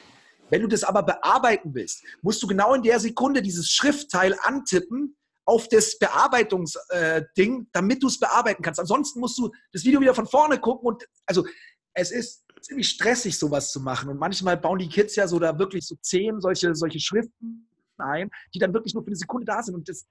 Wenn 0.50 0.62
du 0.62 0.68
das 0.68 0.84
aber 0.84 1.04
bearbeiten 1.04 1.76
willst, 1.76 2.04
musst 2.22 2.42
du 2.42 2.48
genau 2.48 2.74
in 2.74 2.82
der 2.82 3.00
Sekunde 3.00 3.42
dieses 3.42 3.70
Schriftteil 3.70 4.36
antippen, 4.42 5.16
auf 5.50 5.68
das 5.68 5.98
Bearbeitungsding, 5.98 7.62
äh, 7.62 7.66
damit 7.74 8.04
du 8.04 8.08
es 8.08 8.20
bearbeiten 8.20 8.62
kannst. 8.62 8.80
Ansonsten 8.80 9.20
musst 9.20 9.36
du 9.40 9.50
das 9.72 9.84
Video 9.84 10.00
wieder 10.00 10.14
von 10.14 10.28
vorne 10.28 10.60
gucken 10.60 10.88
und 10.88 11.08
also 11.26 11.44
es 11.96 12.12
ist 12.12 12.46
ziemlich 12.62 12.90
stressig, 12.90 13.36
sowas 13.38 13.72
zu 13.72 13.80
machen. 13.80 14.10
Und 14.10 14.20
manchmal 14.20 14.58
bauen 14.58 14.78
die 14.78 14.88
Kids 14.88 15.16
ja 15.16 15.28
so 15.28 15.40
da 15.40 15.58
wirklich 15.58 15.88
so 15.88 15.96
zehn 16.02 16.40
solche, 16.40 16.76
solche 16.76 17.00
Schriften 17.00 17.68
ein, 17.98 18.30
die 18.54 18.60
dann 18.60 18.76
wirklich 18.76 18.94
nur 18.94 19.04
für 19.04 19.08
eine 19.08 19.16
Sekunde 19.16 19.46
da 19.46 19.64
sind. 19.64 19.74
Und 19.74 19.90
das, 19.90 20.06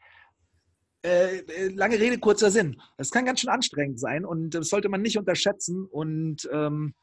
äh, 1.04 1.38
äh, 1.38 1.68
lange 1.68 2.00
Rede, 2.00 2.18
kurzer 2.18 2.50
Sinn. 2.50 2.82
Das 2.96 3.12
kann 3.12 3.24
ganz 3.24 3.38
schön 3.38 3.50
anstrengend 3.50 4.00
sein 4.00 4.24
und 4.24 4.50
das 4.50 4.68
sollte 4.68 4.88
man 4.88 5.02
nicht 5.02 5.18
unterschätzen. 5.18 5.86
Und 5.86 6.48
ähm, 6.52 6.94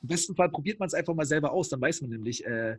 im 0.00 0.08
besten 0.08 0.34
Fall 0.34 0.50
probiert 0.50 0.80
man 0.80 0.86
es 0.86 0.94
einfach 0.94 1.14
mal 1.14 1.26
selber 1.26 1.52
aus. 1.52 1.68
Dann 1.68 1.82
weiß 1.82 2.00
man 2.00 2.10
nämlich, 2.10 2.46
äh, 2.46 2.78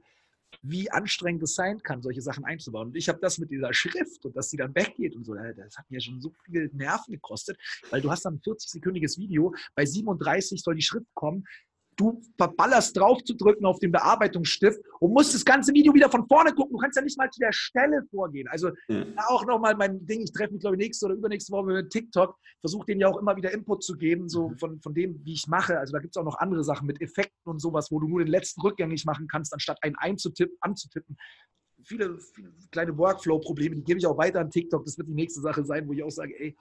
wie 0.62 0.92
anstrengend 0.92 1.44
es 1.44 1.56
sein 1.56 1.82
kann, 1.82 2.02
solche 2.02 2.22
Sachen 2.22 2.46
einzubauen. 2.46 2.90
Und 2.90 2.96
ich 2.96 3.10
habe 3.10 3.20
das 3.22 3.38
mit 3.38 3.52
dieser 3.52 3.74
Schrift 3.74 4.26
und 4.26 4.36
dass 4.36 4.50
die 4.50 4.58
dann 4.58 4.76
weggeht 4.76 5.16
und 5.16 5.26
so, 5.26 5.34
das 5.34 5.78
hat 5.78 5.90
mir 5.90 6.02
schon 6.02 6.22
so 6.22 6.32
viel 6.46 6.70
Nerven 6.74 7.14
gekostet, 7.14 7.58
weil 7.90 8.02
du 8.02 8.12
hast 8.12 8.26
dann 8.26 8.36
ein 8.36 8.42
40-sekündiges 8.42 9.18
Video, 9.18 9.54
bei 9.76 9.86
37 9.86 10.62
soll 10.62 10.76
die 10.76 10.82
Schrift 10.82 11.14
kommen, 11.14 11.46
du 11.96 12.22
verballerst 12.38 12.98
drauf 12.98 13.24
zu 13.24 13.36
drücken 13.36 13.66
auf 13.66 13.80
den 13.80 13.92
Bearbeitungsstift 13.92 14.80
und 15.00 15.14
musst 15.14 15.34
das 15.34 15.46
ganze 15.46 15.74
Video 15.74 15.94
wieder 15.94 16.10
von 16.10 16.28
vorne 16.28 16.54
gucken. 16.54 16.74
Du 16.74 16.78
kannst 16.78 16.98
ja 16.98 17.04
nicht 17.04 17.18
mal 17.18 17.30
zu 17.30 17.40
der 17.40 17.52
Stelle 17.52 18.04
vorgehen. 18.10 18.48
Also 18.48 18.72
ja. 18.88 19.06
auch 19.28 19.46
nochmal 19.46 19.76
mein 19.76 20.06
Ding, 20.06 20.22
ich 20.22 20.32
treffe 20.32 20.54
mich, 20.54 20.62
glaube 20.62 20.76
ich, 20.76 20.82
nächste 20.82 21.06
oder 21.06 21.16
übernächste 21.16 21.52
Woche 21.52 21.66
mit 21.66 21.90
TikTok, 21.90 22.38
versuche 22.60 22.86
denen 22.86 23.02
ja 23.02 23.08
auch 23.08 23.18
immer 23.18 23.36
wieder 23.36 23.52
Input 23.52 23.84
zu 23.84 23.98
geben, 23.98 24.30
so 24.30 24.50
mhm. 24.50 24.58
von, 24.58 24.82
von 24.82 24.94
dem, 24.94 25.24
wie 25.24 25.34
ich 25.34 25.48
mache. 25.48 25.80
Also 25.80 25.94
da 25.94 26.00
gibt 26.00 26.16
es 26.16 26.20
auch 26.20 26.26
noch 26.26 26.40
andere 26.40 26.64
Sachen 26.64 26.88
mit 26.88 27.02
Effekten 27.02 27.50
und 27.50 27.60
sowas, 27.60 27.92
wo 27.92 28.00
du 28.00 28.08
nur 28.08 28.20
den 28.20 28.30
letzten 28.30 28.62
rückgängig 28.62 29.06
machen 29.06 29.28
kannst, 29.28 29.54
anstatt 29.54 29.78
einen 29.82 29.96
einzutippen, 29.96 30.58
anzutippen. 30.62 31.18
Viele, 31.86 32.18
viele 32.34 32.52
kleine 32.72 32.98
Workflow-Probleme, 32.98 33.76
die 33.76 33.84
gebe 33.84 34.00
ich 34.00 34.08
auch 34.08 34.18
weiter 34.18 34.40
an 34.40 34.50
TikTok. 34.50 34.86
Das 34.86 34.98
wird 34.98 35.10
die 35.10 35.14
nächste 35.14 35.42
Sache 35.42 35.66
sein, 35.66 35.88
wo 35.88 35.94
ich 35.94 36.02
auch 36.02 36.10
sage, 36.10 36.34
ey, 36.40 36.56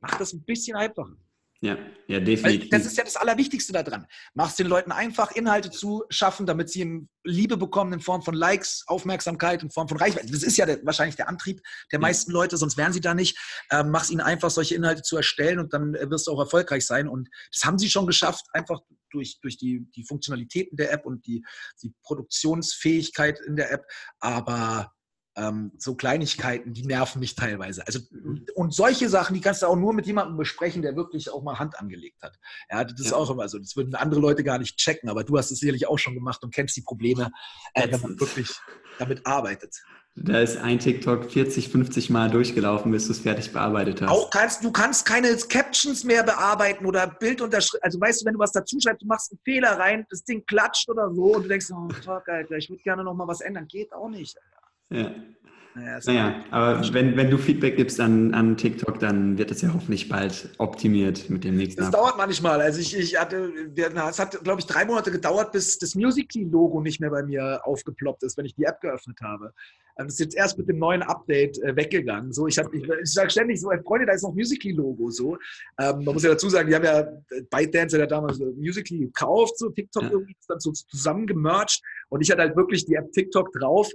mach 0.00 0.16
das 0.16 0.32
ein 0.32 0.44
bisschen 0.44 0.76
einfacher. 0.76 1.16
Ja, 1.64 1.78
ja, 2.08 2.20
definitiv. 2.20 2.70
Weil 2.70 2.78
das 2.78 2.86
ist 2.86 2.98
ja 2.98 3.04
das 3.04 3.16
Allerwichtigste 3.16 3.72
daran. 3.72 4.06
Machst 4.34 4.58
den 4.58 4.66
Leuten 4.66 4.92
einfach, 4.92 5.32
Inhalte 5.32 5.70
zu 5.70 6.04
schaffen, 6.10 6.44
damit 6.44 6.68
sie 6.68 7.08
Liebe 7.24 7.56
bekommen 7.56 7.94
in 7.94 8.00
Form 8.00 8.20
von 8.20 8.34
Likes, 8.34 8.84
Aufmerksamkeit, 8.86 9.62
in 9.62 9.70
Form 9.70 9.88
von 9.88 9.96
Reichweite. 9.96 10.30
Das 10.30 10.42
ist 10.42 10.58
ja 10.58 10.66
der, 10.66 10.84
wahrscheinlich 10.84 11.16
der 11.16 11.26
Antrieb 11.26 11.62
der 11.90 12.00
meisten 12.00 12.32
ja. 12.32 12.34
Leute, 12.34 12.58
sonst 12.58 12.76
wären 12.76 12.92
sie 12.92 13.00
da 13.00 13.14
nicht. 13.14 13.38
Ähm, 13.70 13.90
mach's 13.90 14.10
ihnen 14.10 14.20
einfach, 14.20 14.50
solche 14.50 14.74
Inhalte 14.74 15.00
zu 15.00 15.16
erstellen 15.16 15.58
und 15.58 15.72
dann 15.72 15.94
äh, 15.94 16.10
wirst 16.10 16.26
du 16.26 16.32
auch 16.32 16.40
erfolgreich 16.40 16.84
sein. 16.84 17.08
Und 17.08 17.30
das 17.50 17.64
haben 17.64 17.78
sie 17.78 17.88
schon 17.88 18.06
geschafft, 18.06 18.44
einfach 18.52 18.80
durch, 19.10 19.40
durch 19.40 19.56
die, 19.56 19.90
die 19.96 20.04
Funktionalitäten 20.04 20.76
der 20.76 20.92
App 20.92 21.06
und 21.06 21.26
die, 21.26 21.42
die 21.82 21.94
Produktionsfähigkeit 22.02 23.40
in 23.40 23.56
der 23.56 23.72
App. 23.72 23.86
Aber 24.20 24.92
ähm, 25.36 25.72
so 25.78 25.94
Kleinigkeiten, 25.94 26.72
die 26.72 26.86
nerven 26.86 27.20
mich 27.20 27.34
teilweise. 27.34 27.86
Also, 27.86 28.00
mhm. 28.10 28.46
und 28.54 28.74
solche 28.74 29.08
Sachen, 29.08 29.34
die 29.34 29.40
kannst 29.40 29.62
du 29.62 29.66
auch 29.66 29.76
nur 29.76 29.92
mit 29.92 30.06
jemandem 30.06 30.36
besprechen, 30.36 30.82
der 30.82 30.96
wirklich 30.96 31.30
auch 31.30 31.42
mal 31.42 31.58
Hand 31.58 31.78
angelegt 31.78 32.22
hat. 32.22 32.38
Ja, 32.70 32.84
das 32.84 33.00
ist 33.00 33.10
ja. 33.10 33.16
auch 33.16 33.30
immer 33.30 33.48
so. 33.48 33.58
Das 33.58 33.76
würden 33.76 33.94
andere 33.94 34.20
Leute 34.20 34.44
gar 34.44 34.58
nicht 34.58 34.76
checken, 34.76 35.08
aber 35.08 35.24
du 35.24 35.36
hast 35.36 35.50
es 35.50 35.58
sicherlich 35.58 35.88
auch 35.88 35.98
schon 35.98 36.14
gemacht 36.14 36.42
und 36.42 36.54
kennst 36.54 36.76
die 36.76 36.82
Probleme, 36.82 37.32
äh, 37.74 37.90
wenn 37.90 38.00
man 38.00 38.20
wirklich 38.20 38.50
damit 38.98 39.26
arbeitet. 39.26 39.74
Da 40.16 40.38
ist 40.38 40.56
ein 40.58 40.78
TikTok 40.78 41.28
40, 41.28 41.70
50 41.70 42.08
Mal 42.08 42.30
durchgelaufen, 42.30 42.92
bis 42.92 43.06
du 43.06 43.12
es 43.12 43.18
fertig 43.18 43.52
bearbeitet 43.52 44.00
hast. 44.00 44.10
Auch 44.10 44.30
kannst, 44.30 44.62
du 44.62 44.70
kannst 44.70 45.04
keine 45.04 45.36
Captions 45.36 46.04
mehr 46.04 46.22
bearbeiten 46.22 46.86
oder 46.86 47.08
Bildunterschrift. 47.08 47.82
Also 47.82 48.00
weißt 48.00 48.22
du, 48.22 48.26
wenn 48.26 48.34
du 48.34 48.38
was 48.38 48.52
dazu 48.52 48.78
schreibst, 48.80 49.02
du 49.02 49.06
machst 49.08 49.32
einen 49.32 49.40
Fehler 49.42 49.76
rein, 49.76 50.06
das 50.10 50.22
Ding 50.22 50.46
klatscht 50.46 50.88
oder 50.88 51.12
so 51.12 51.34
und 51.34 51.42
du 51.42 51.48
denkst, 51.48 51.66
oh 51.72 51.88
fuck, 52.04 52.28
Alter, 52.28 52.56
ich 52.56 52.70
würde 52.70 52.82
gerne 52.84 53.02
noch 53.02 53.14
mal 53.14 53.26
was 53.26 53.40
ändern. 53.40 53.66
Geht 53.66 53.92
auch 53.92 54.08
nicht. 54.08 54.36
Ja. 54.90 55.14
Naja, 55.76 55.98
naja 56.04 56.44
aber 56.50 56.94
wenn, 56.94 57.16
wenn 57.16 57.30
du 57.30 57.36
Feedback 57.36 57.76
gibst 57.76 58.00
an, 58.00 58.32
an 58.32 58.56
TikTok, 58.56 59.00
dann 59.00 59.38
wird 59.38 59.50
es 59.50 59.60
ja 59.60 59.74
hoffentlich 59.74 60.08
bald 60.08 60.50
optimiert 60.58 61.28
mit 61.30 61.42
dem 61.42 61.56
nächsten. 61.56 61.80
Das 61.80 61.88
Ab 61.88 61.94
dauert 61.94 62.16
manchmal. 62.16 62.60
Also 62.60 62.78
ich, 62.78 62.96
ich 62.96 63.20
hatte, 63.20 63.52
es 63.76 64.18
hat, 64.20 64.44
glaube 64.44 64.60
ich, 64.60 64.66
drei 64.66 64.84
Monate 64.84 65.10
gedauert, 65.10 65.50
bis 65.50 65.78
das 65.78 65.96
Musically-Logo 65.96 66.80
nicht 66.80 67.00
mehr 67.00 67.10
bei 67.10 67.24
mir 67.24 67.60
aufgeploppt 67.64 68.22
ist, 68.22 68.38
wenn 68.38 68.46
ich 68.46 68.54
die 68.54 68.64
App 68.64 68.80
geöffnet 68.80 69.18
habe. 69.20 69.52
Das 69.96 70.14
ist 70.14 70.20
jetzt 70.20 70.36
erst 70.36 70.58
mit 70.58 70.68
dem 70.68 70.78
neuen 70.78 71.02
Update 71.02 71.60
äh, 71.62 71.74
weggegangen. 71.74 72.32
So, 72.32 72.46
ich, 72.46 72.56
ich, 72.56 72.82
ich 72.84 73.12
sage 73.12 73.30
ständig 73.30 73.60
so, 73.60 73.70
Freunde, 73.84 74.06
da 74.06 74.12
ist 74.12 74.22
noch 74.22 74.34
Musically-Logo. 74.34 75.10
So. 75.10 75.36
Ähm, 75.80 76.04
man 76.04 76.14
muss 76.14 76.22
ja 76.22 76.30
dazu 76.30 76.48
sagen, 76.48 76.68
die 76.68 76.74
haben 76.76 76.84
ja 76.84 77.04
ByteDance 77.50 77.98
ja 77.98 78.06
damals 78.06 78.38
Musically 78.38 79.00
gekauft, 79.00 79.58
so 79.58 79.70
TikTok 79.70 80.04
ja. 80.04 80.10
irgendwie 80.10 80.36
dann 80.46 80.60
so 80.60 80.70
zusammengemerged 80.70 81.80
und 82.10 82.20
ich 82.20 82.30
hatte 82.30 82.42
halt 82.42 82.56
wirklich 82.56 82.86
die 82.86 82.94
App 82.94 83.10
TikTok 83.12 83.52
drauf 83.52 83.90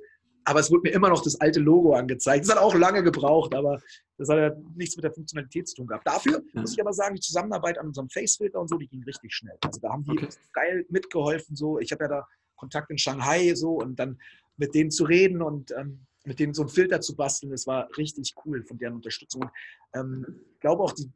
aber 0.46 0.60
es 0.60 0.72
wurde 0.72 0.90
mir 0.90 0.92
immer 0.92 1.10
noch 1.10 1.22
das 1.22 1.40
alte 1.40 1.60
Logo 1.60 1.94
angezeigt. 1.94 2.46
Das 2.46 2.56
hat 2.56 2.62
auch 2.62 2.74
lange 2.74 3.04
gebraucht, 3.04 3.54
aber 3.54 3.82
das 4.18 4.30
hat 4.30 4.38
ja 4.38 4.52
nichts 4.76 4.96
mit 4.96 5.04
der 5.04 5.14
Funktionalität 5.14 5.68
zu 5.68 5.76
tun 5.76 5.88
gehabt. 5.88 6.08
Dafür 6.08 6.42
ja. 6.54 6.62
muss 6.62 6.74
ich 6.74 6.82
aber 6.82 6.94
sagen, 6.94 7.16
die 7.16 7.22
Zusammenarbeit 7.22 7.78
an 7.78 7.88
unserem 7.88 8.10
Facefilter 8.10 8.60
und 8.60 8.68
so, 8.68 8.78
die 8.78 8.88
ging 8.88 9.04
richtig 9.04 9.34
schnell. 9.34 9.58
Also 9.62 9.80
da 9.80 9.90
haben 9.90 10.04
die 10.04 10.12
okay. 10.12 10.28
geil 10.54 10.86
mitgeholfen. 10.90 11.56
So. 11.56 11.80
Ich 11.80 11.92
habe 11.92 12.06
ja 12.06 12.10
da 12.10 12.28
Kontakt 12.56 12.90
in 12.90 12.98
Shanghai 12.98 13.54
so 13.56 13.74
und 13.74 13.98
dann 13.98 14.20
mit 14.58 14.76
denen 14.76 14.92
zu 14.92 15.06
reden 15.06 15.42
und 15.42 15.72
ähm, 15.72 16.06
mit 16.26 16.40
denen 16.40 16.54
so 16.54 16.64
einen 16.64 16.70
Filter 16.70 17.00
zu 17.02 17.16
basteln, 17.16 17.52
das 17.52 17.66
war 17.66 17.90
richtig 17.98 18.36
cool 18.46 18.64
von 18.64 18.78
deren 18.78 18.96
Unterstützung. 18.96 19.44
Und 19.44 19.52
ähm, 19.94 20.42
ich 20.54 20.60
glaube 20.60 20.84
auch, 20.84 20.92
die, 20.92 21.12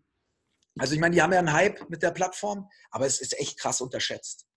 also 0.79 0.93
ich 0.93 0.99
meine, 0.99 1.13
die 1.13 1.21
haben 1.21 1.33
ja 1.33 1.39
einen 1.39 1.53
Hype 1.53 1.89
mit 1.89 2.01
der 2.01 2.11
Plattform, 2.11 2.69
aber 2.89 3.05
es 3.05 3.19
ist 3.19 3.37
echt 3.39 3.59
krass 3.59 3.81
unterschätzt. 3.81 4.47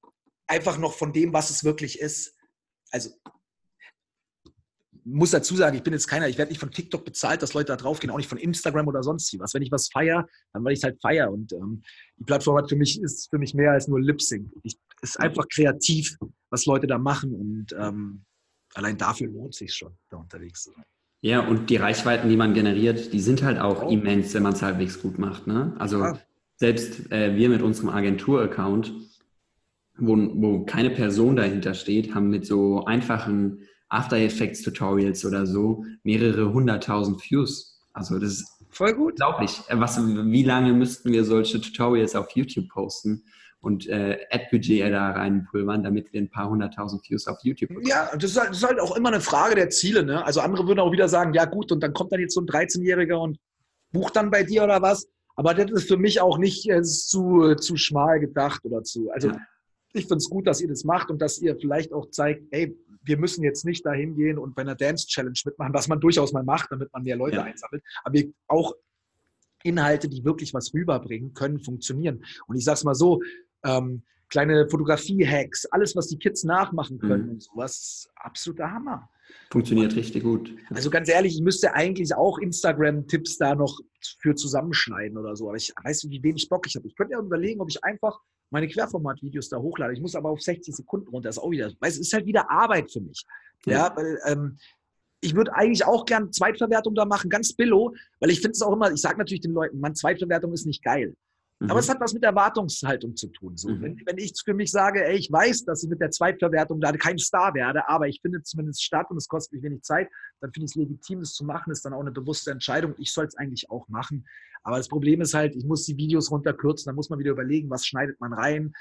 Einfach 0.46 0.78
noch 0.78 0.94
von 0.94 1.12
dem, 1.12 1.32
was 1.32 1.50
es 1.50 1.64
wirklich 1.64 1.98
ist. 1.98 2.36
Also 2.92 3.10
muss 5.06 5.30
dazu 5.30 5.54
sagen, 5.54 5.76
ich 5.76 5.84
bin 5.84 5.92
jetzt 5.92 6.08
keiner, 6.08 6.28
ich 6.28 6.36
werde 6.36 6.50
nicht 6.50 6.58
von 6.58 6.70
TikTok 6.70 7.04
bezahlt, 7.04 7.40
dass 7.40 7.54
Leute 7.54 7.68
da 7.68 7.76
draufgehen, 7.76 8.10
auch 8.10 8.16
nicht 8.16 8.28
von 8.28 8.38
Instagram 8.38 8.88
oder 8.88 9.04
sonst 9.04 9.38
was. 9.38 9.54
Wenn 9.54 9.62
ich 9.62 9.70
was 9.70 9.88
feiere, 9.88 10.26
dann 10.52 10.64
weil 10.64 10.72
ich 10.72 10.80
es 10.80 10.84
halt 10.84 11.00
feiere. 11.00 11.30
Und 11.30 11.52
ähm, 11.52 11.82
die 12.18 12.24
Plattform 12.24 12.58
hat 12.58 12.68
für 12.68 12.76
mich, 12.76 13.00
ist 13.00 13.30
für 13.30 13.38
mich 13.38 13.54
mehr 13.54 13.70
als 13.70 13.86
nur 13.86 14.00
Lip 14.00 14.20
Sync. 14.20 14.50
Ich, 14.64 14.76
ist 15.02 15.20
einfach 15.20 15.46
kreativ, 15.48 16.16
was 16.50 16.66
Leute 16.66 16.88
da 16.88 16.98
machen. 16.98 17.34
Und 17.34 17.66
ähm, 17.78 18.24
allein 18.74 18.98
dafür 18.98 19.28
lohnt 19.28 19.54
es 19.54 19.58
sich 19.58 19.74
schon, 19.74 19.92
da 20.10 20.16
unterwegs 20.16 20.64
zu 20.64 20.72
sein. 20.72 20.84
Ja, 21.20 21.40
und 21.40 21.70
die 21.70 21.76
Reichweiten, 21.76 22.28
die 22.28 22.36
man 22.36 22.54
generiert, 22.54 23.12
die 23.12 23.20
sind 23.20 23.42
halt 23.42 23.58
auch 23.58 23.84
oh. 23.84 23.88
immens, 23.88 24.34
wenn 24.34 24.42
man 24.42 24.54
es 24.54 24.62
halbwegs 24.62 25.00
gut 25.00 25.18
macht. 25.18 25.46
Ne? 25.46 25.74
Also 25.78 26.00
ja. 26.00 26.18
selbst 26.56 27.12
äh, 27.12 27.36
wir 27.36 27.48
mit 27.48 27.62
unserem 27.62 27.90
Agentur-Account, 27.90 28.92
wo, 29.98 30.16
wo 30.16 30.64
keine 30.64 30.90
Person 30.90 31.36
dahinter 31.36 31.74
steht, 31.74 32.14
haben 32.14 32.28
mit 32.28 32.44
so 32.44 32.84
einfachen 32.84 33.65
After 33.88 34.16
Effects 34.16 34.62
Tutorials 34.62 35.24
oder 35.24 35.46
so 35.46 35.84
mehrere 36.02 36.52
hunderttausend 36.52 37.22
Views. 37.22 37.80
Also 37.92 38.18
das 38.18 38.32
ist 38.32 38.48
voll 38.70 38.94
gut. 38.94 39.12
Unglaublich. 39.12 39.60
Äh, 39.68 39.78
was, 39.78 39.98
wie 39.98 40.42
lange 40.42 40.72
müssten 40.72 41.12
wir 41.12 41.24
solche 41.24 41.60
Tutorials 41.60 42.14
auf 42.14 42.30
YouTube 42.32 42.68
posten? 42.68 43.22
und 43.66 43.88
äh, 43.88 44.18
Ad-Budget 44.30 44.92
da 44.92 45.10
reinpulvern, 45.10 45.82
damit 45.82 46.12
wir 46.12 46.20
ein 46.20 46.30
paar 46.30 46.48
hunderttausend 46.48 47.02
Views 47.10 47.26
auf 47.26 47.38
YouTube 47.42 47.70
bekommen. 47.70 47.86
Ja, 47.86 48.08
das 48.14 48.30
ist, 48.30 48.38
halt, 48.38 48.50
das 48.50 48.58
ist, 48.58 48.64
halt, 48.64 48.78
auch 48.78 48.96
immer 48.96 49.08
eine 49.08 49.20
Frage 49.20 49.56
der 49.56 49.70
Ziele. 49.70 50.04
Ne? 50.04 50.24
Also 50.24 50.40
andere 50.40 50.68
würden 50.68 50.78
auch 50.78 50.92
wieder 50.92 51.08
sagen, 51.08 51.34
ja 51.34 51.46
gut, 51.46 51.72
und 51.72 51.80
dann 51.80 51.92
kommt 51.92 52.12
dann 52.12 52.20
jetzt 52.20 52.34
so 52.34 52.40
ein 52.40 52.46
13-Jähriger 52.46 53.16
und 53.16 53.38
bucht 53.90 54.14
dann 54.14 54.30
bei 54.30 54.44
dir 54.44 54.62
oder 54.62 54.82
was. 54.82 55.08
Aber 55.34 55.52
das 55.52 55.70
ist 55.72 55.88
für 55.88 55.96
mich 55.96 56.20
auch 56.20 56.38
nicht 56.38 56.70
zu, 56.84 57.56
zu 57.56 57.76
schmal 57.76 58.20
gedacht 58.20 58.64
oder 58.64 58.84
zu. 58.84 59.10
Also 59.10 59.30
ja. 59.30 59.38
ich 59.92 60.04
finde 60.04 60.18
es 60.18 60.30
gut, 60.30 60.46
dass 60.46 60.60
ihr 60.60 60.68
das 60.68 60.84
macht 60.84 61.10
und 61.10 61.20
dass 61.20 61.40
ihr 61.40 61.56
vielleicht 61.56 61.92
auch 61.92 62.10
zeigt, 62.10 62.44
ey, 62.52 62.76
wir 63.06 63.16
müssen 63.16 63.42
jetzt 63.44 63.64
nicht 63.64 63.86
dahin 63.86 64.16
gehen 64.16 64.38
und 64.38 64.54
bei 64.54 64.62
einer 64.62 64.74
Dance 64.74 65.06
Challenge 65.06 65.38
mitmachen, 65.44 65.72
was 65.72 65.88
man 65.88 66.00
durchaus 66.00 66.32
mal 66.32 66.44
macht, 66.44 66.70
damit 66.70 66.92
man 66.92 67.02
mehr 67.02 67.16
Leute 67.16 67.36
ja. 67.36 67.42
einsammelt. 67.44 67.82
Aber 68.04 68.14
wir 68.14 68.32
auch 68.48 68.74
Inhalte, 69.62 70.08
die 70.08 70.24
wirklich 70.24 70.54
was 70.54 70.72
rüberbringen, 70.74 71.34
können 71.34 71.60
funktionieren. 71.60 72.24
Und 72.46 72.56
ich 72.56 72.64
sage 72.64 72.76
es 72.76 72.84
mal 72.84 72.94
so, 72.94 73.20
ähm, 73.64 74.02
kleine 74.28 74.68
Fotografie-Hacks, 74.68 75.66
alles, 75.66 75.94
was 75.96 76.08
die 76.08 76.18
Kids 76.18 76.44
nachmachen 76.44 76.98
können 76.98 77.26
mhm. 77.26 77.30
und 77.32 77.42
sowas, 77.42 78.08
absoluter 78.16 78.70
Hammer. 78.70 79.08
Funktioniert 79.50 79.92
und, 79.92 79.98
richtig 79.98 80.22
gut. 80.22 80.54
Also 80.70 80.90
ganz 80.90 81.08
ehrlich, 81.08 81.34
ich 81.34 81.42
müsste 81.42 81.74
eigentlich 81.74 82.14
auch 82.14 82.38
Instagram-Tipps 82.38 83.38
da 83.38 83.54
noch 83.54 83.80
für 84.20 84.34
zusammenschneiden 84.34 85.18
oder 85.18 85.36
so. 85.36 85.48
Aber 85.48 85.56
ich 85.56 85.72
weiß, 85.82 86.08
wie 86.10 86.22
wenig 86.22 86.48
Bock 86.48 86.66
ich 86.66 86.76
habe. 86.76 86.86
Ich 86.86 86.96
könnte 86.96 87.12
ja 87.12 87.20
überlegen, 87.20 87.60
ob 87.60 87.68
ich 87.68 87.82
einfach 87.82 88.20
meine 88.50 88.68
Querformat-Videos 88.68 89.48
da 89.48 89.58
hochlade. 89.58 89.94
Ich 89.94 90.00
muss 90.00 90.14
aber 90.14 90.30
auf 90.30 90.40
60 90.40 90.74
Sekunden 90.74 91.08
runter. 91.08 91.28
Das 91.28 91.36
ist 91.36 91.42
auch 91.42 91.50
wieder, 91.50 91.72
weil 91.80 91.90
es 91.90 91.98
ist 91.98 92.12
halt 92.12 92.26
wieder 92.26 92.50
Arbeit 92.50 92.90
für 92.90 93.00
mich. 93.00 93.24
Ja, 93.66 93.72
ja 93.72 93.96
weil 93.96 94.18
ähm, 94.26 94.58
ich 95.20 95.34
würde 95.34 95.54
eigentlich 95.54 95.84
auch 95.84 96.04
gern 96.04 96.32
Zweitverwertung 96.32 96.94
da 96.94 97.04
machen, 97.04 97.30
ganz 97.30 97.52
billo, 97.52 97.94
weil 98.20 98.30
ich 98.30 98.40
finde 98.40 98.52
es 98.52 98.62
auch 98.62 98.72
immer, 98.72 98.92
ich 98.92 99.00
sage 99.00 99.18
natürlich 99.18 99.40
den 99.40 99.52
Leuten, 99.52 99.80
man, 99.80 99.94
Zweitverwertung 99.94 100.52
ist 100.52 100.66
nicht 100.66 100.82
geil. 100.82 101.14
Mhm. 101.58 101.70
Aber 101.70 101.80
es 101.80 101.88
hat 101.88 102.00
was 102.00 102.12
mit 102.12 102.22
Erwartungshaltung 102.22 103.16
zu 103.16 103.28
tun. 103.28 103.56
So. 103.56 103.70
Mhm. 103.70 103.82
Wenn, 103.82 104.02
wenn, 104.06 104.18
ich 104.18 104.32
für 104.44 104.54
mich 104.54 104.70
sage, 104.70 105.04
ey, 105.04 105.16
ich 105.16 105.30
weiß, 105.30 105.64
dass 105.64 105.82
ich 105.82 105.88
mit 105.88 106.00
der 106.00 106.10
Zweitverwertung 106.10 106.80
da 106.80 106.92
kein 106.92 107.18
Star 107.18 107.54
werde, 107.54 107.88
aber 107.88 108.08
ich 108.08 108.20
finde 108.20 108.42
zumindest 108.42 108.82
statt 108.82 109.06
und 109.10 109.16
es 109.16 109.28
kostet 109.28 109.54
mich 109.54 109.62
wenig 109.62 109.82
Zeit, 109.82 110.08
dann 110.40 110.52
finde 110.52 110.66
ich 110.66 110.72
es 110.72 110.76
legitim, 110.76 111.20
das 111.20 111.32
zu 111.32 111.44
machen, 111.44 111.70
ist 111.70 111.84
dann 111.84 111.94
auch 111.94 112.00
eine 112.00 112.12
bewusste 112.12 112.50
Entscheidung. 112.50 112.94
Ich 112.98 113.12
soll 113.12 113.26
es 113.26 113.36
eigentlich 113.36 113.70
auch 113.70 113.88
machen. 113.88 114.26
Aber 114.62 114.78
das 114.78 114.88
Problem 114.88 115.20
ist 115.20 115.32
halt, 115.32 115.54
ich 115.54 115.64
muss 115.64 115.84
die 115.84 115.96
Videos 115.96 116.30
runterkürzen, 116.30 116.86
dann 116.86 116.96
muss 116.96 117.08
man 117.08 117.20
wieder 117.20 117.30
überlegen, 117.30 117.70
was 117.70 117.86
schneidet 117.86 118.20
man 118.20 118.32
rein, 118.32 118.72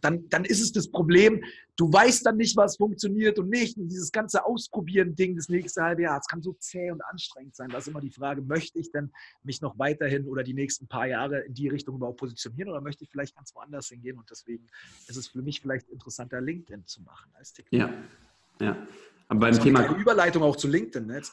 dann, 0.00 0.28
dann 0.28 0.44
ist 0.44 0.60
es 0.60 0.72
das 0.72 0.88
Problem, 0.88 1.42
du 1.76 1.92
weißt 1.92 2.24
dann 2.26 2.36
nicht, 2.36 2.56
was 2.56 2.76
funktioniert 2.76 3.38
und 3.38 3.48
nicht. 3.48 3.76
Und 3.76 3.88
dieses 3.88 4.12
ganze 4.12 4.44
Ausprobieren-Ding 4.44 5.36
das 5.36 5.48
nächste 5.48 5.82
halbe 5.82 6.02
Jahr, 6.02 6.18
es 6.18 6.26
kann 6.26 6.42
so 6.42 6.52
zäh 6.54 6.90
und 6.90 7.02
anstrengend 7.04 7.56
sein. 7.56 7.68
Da 7.68 7.78
ist 7.78 7.88
immer 7.88 8.00
die 8.00 8.10
Frage, 8.10 8.42
möchte 8.42 8.78
ich 8.78 8.90
denn 8.90 9.10
mich 9.42 9.60
noch 9.60 9.78
weiterhin 9.78 10.26
oder 10.26 10.42
die 10.42 10.54
nächsten 10.54 10.86
paar 10.86 11.06
Jahre 11.06 11.40
in 11.40 11.54
die 11.54 11.68
Richtung 11.68 11.96
überhaupt 11.96 12.18
positionieren 12.18 12.70
oder 12.70 12.80
möchte 12.80 13.04
ich 13.04 13.10
vielleicht 13.10 13.34
ganz 13.34 13.54
woanders 13.54 13.88
hingehen? 13.88 14.18
Und 14.18 14.30
deswegen 14.30 14.66
ist 15.08 15.16
es 15.16 15.28
für 15.28 15.42
mich 15.42 15.60
vielleicht 15.60 15.88
interessanter, 15.88 16.40
LinkedIn 16.40 16.86
zu 16.86 17.02
machen 17.02 17.30
als 17.34 17.52
TikTok. 17.52 17.78
Ja, 17.78 17.90
ja. 18.60 18.76
Aber 19.28 19.40
beim 19.40 19.58
Thema. 19.58 19.80
Eine 19.80 19.96
Überleitung 19.96 20.42
auch 20.42 20.56
zu 20.56 20.68
LinkedIn. 20.68 21.06
Ne? 21.06 21.20
das, 21.20 21.30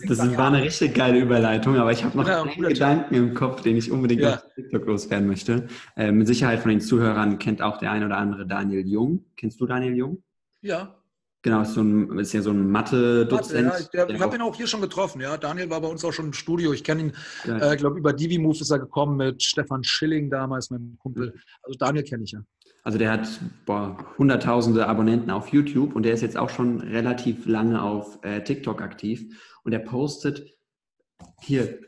sagen, 0.18 0.36
war 0.36 0.48
eine 0.48 0.62
richtig 0.62 0.94
geile 0.94 1.20
Überleitung, 1.20 1.76
aber 1.76 1.92
ich 1.92 2.02
habe 2.02 2.16
noch 2.16 2.26
ja, 2.26 2.42
einen 2.42 2.62
Gedanken 2.62 3.14
im 3.14 3.34
Kopf, 3.34 3.62
den 3.62 3.76
ich 3.76 3.90
unbedingt 3.90 4.22
ja. 4.22 4.34
auf 4.34 4.54
TikTok 4.54 4.86
loswerden 4.86 5.28
möchte. 5.28 5.68
Äh, 5.96 6.10
mit 6.10 6.26
Sicherheit 6.26 6.60
von 6.60 6.70
den 6.70 6.80
Zuhörern 6.80 7.38
kennt 7.38 7.62
auch 7.62 7.78
der 7.78 7.92
ein 7.92 8.04
oder 8.04 8.16
andere 8.16 8.46
Daniel 8.46 8.86
Jung. 8.86 9.24
Kennst 9.36 9.60
du 9.60 9.66
Daniel 9.66 9.94
Jung? 9.94 10.22
Ja. 10.60 10.96
Genau, 11.42 11.62
ist, 11.62 11.74
so 11.74 11.82
ein, 11.82 12.18
ist 12.18 12.32
ja 12.32 12.42
so 12.42 12.50
ein 12.50 12.68
Mathe-Dozent. 12.68 13.68
Mathe, 13.68 13.88
ja, 13.92 14.08
ich 14.08 14.20
habe 14.20 14.34
ihn 14.34 14.42
auch 14.42 14.56
hier 14.56 14.66
schon 14.66 14.80
getroffen, 14.80 15.20
ja. 15.20 15.36
Daniel 15.36 15.70
war 15.70 15.80
bei 15.80 15.86
uns 15.86 16.04
auch 16.04 16.12
schon 16.12 16.26
im 16.26 16.32
Studio. 16.32 16.72
Ich 16.72 16.82
kenne 16.82 17.02
ihn, 17.02 17.12
ich 17.44 17.50
äh, 17.50 17.76
glaube, 17.76 18.00
über 18.00 18.12
DiviMove 18.12 18.60
ist 18.60 18.70
er 18.70 18.80
gekommen 18.80 19.16
mit 19.16 19.40
Stefan 19.40 19.84
Schilling 19.84 20.28
damals, 20.28 20.70
meinem 20.70 20.98
Kumpel. 20.98 21.32
Also 21.62 21.78
Daniel 21.78 22.02
kenne 22.02 22.24
ich 22.24 22.32
ja. 22.32 22.40
Also 22.86 22.98
der 22.98 23.10
hat 23.10 23.40
boah, 23.64 23.98
hunderttausende 24.16 24.86
Abonnenten 24.86 25.32
auf 25.32 25.48
YouTube 25.48 25.96
und 25.96 26.04
der 26.04 26.12
ist 26.12 26.20
jetzt 26.20 26.36
auch 26.36 26.50
schon 26.50 26.80
relativ 26.80 27.44
lange 27.44 27.82
auf 27.82 28.22
äh, 28.22 28.44
TikTok 28.44 28.80
aktiv 28.80 29.58
und 29.64 29.72
er 29.72 29.80
postet 29.80 30.56
hier 31.40 31.80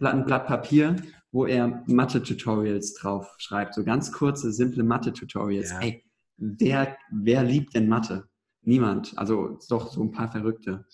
ein 0.00 0.26
Blatt 0.26 0.46
Papier, 0.46 0.96
wo 1.30 1.46
er 1.46 1.82
Mathe-Tutorials 1.86 2.92
drauf 2.92 3.34
schreibt, 3.38 3.72
so 3.72 3.82
ganz 3.82 4.12
kurze, 4.12 4.52
simple 4.52 4.84
Mathe-Tutorials. 4.84 5.70
Ja. 5.70 5.80
Ey, 5.80 6.04
wer, 6.36 6.98
wer 7.10 7.44
liebt 7.44 7.74
denn 7.74 7.88
Mathe? 7.88 8.28
Niemand. 8.60 9.16
Also 9.16 9.58
doch 9.70 9.90
so 9.90 10.02
ein 10.02 10.12
paar 10.12 10.30
Verrückte. 10.30 10.84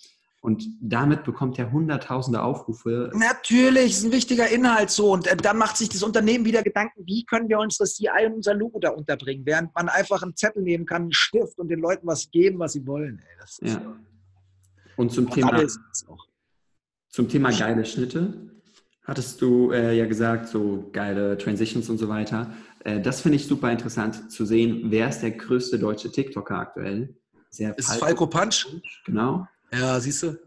Und 0.41 0.65
damit 0.81 1.25
bekommt 1.25 1.59
er 1.59 1.73
hunderttausende 1.73 2.43
Aufrufe. 2.43 3.11
Natürlich, 3.15 3.93
ist 3.93 4.05
ein 4.05 4.13
wichtiger 4.13 4.49
Inhalt 4.49 4.91
so. 4.91 5.13
Und 5.13 5.27
äh, 5.27 5.37
dann 5.37 5.59
macht 5.59 5.77
sich 5.77 5.89
das 5.89 6.03
Unternehmen 6.03 6.45
wieder 6.45 6.63
Gedanken, 6.63 7.03
wie 7.07 7.25
können 7.25 7.49
wir 7.49 7.59
unsere 7.59 7.89
CI 7.89 8.27
und 8.27 8.35
unser 8.35 8.55
Logo 8.55 8.79
da 8.79 8.91
unterbringen, 8.91 9.45
während 9.45 9.75
man 9.75 9.89
einfach 9.89 10.23
einen 10.23 10.37
Zettel 10.37 10.63
nehmen 10.63 10.87
kann, 10.87 11.03
einen 11.03 11.13
Stift 11.13 11.59
und 11.59 11.69
den 11.69 11.81
Leuten 11.81 12.07
was 12.07 12.31
geben, 12.31 12.61
was 12.61 12.75
sie 12.75 12.87
wollen. 12.87 13.21
Ey, 13.61 13.69
ja. 13.69 13.97
Und 14.97 15.13
zum 15.13 15.29
Thema, 15.31 15.65
zum 17.09 17.29
Thema 17.29 17.51
geile 17.51 17.85
Schnitte 17.85 18.51
hattest 19.05 19.41
du 19.41 19.73
äh, 19.73 19.97
ja 19.97 20.07
gesagt, 20.07 20.49
so 20.49 20.89
geile 20.93 21.37
Transitions 21.39 21.89
und 21.89 21.99
so 21.99 22.09
weiter. 22.09 22.53
Äh, 22.85 23.01
das 23.01 23.23
finde 23.23 23.37
ich 23.37 23.47
super 23.47 23.73
interessant 23.73 24.31
zu 24.31 24.45
sehen. 24.45 24.83
Wer 24.85 25.09
ist 25.09 25.21
der 25.21 25.33
größte 25.33 25.79
deutsche 25.79 26.13
TikToker 26.13 26.59
aktuell? 26.59 27.17
Sehr 27.51 27.77
ist 27.79 27.93
Falco 27.95 28.27
Punch? 28.27 28.67
Genau. 29.07 29.47
Ja, 29.73 30.01
siehst 30.01 30.23
du? 30.23 30.39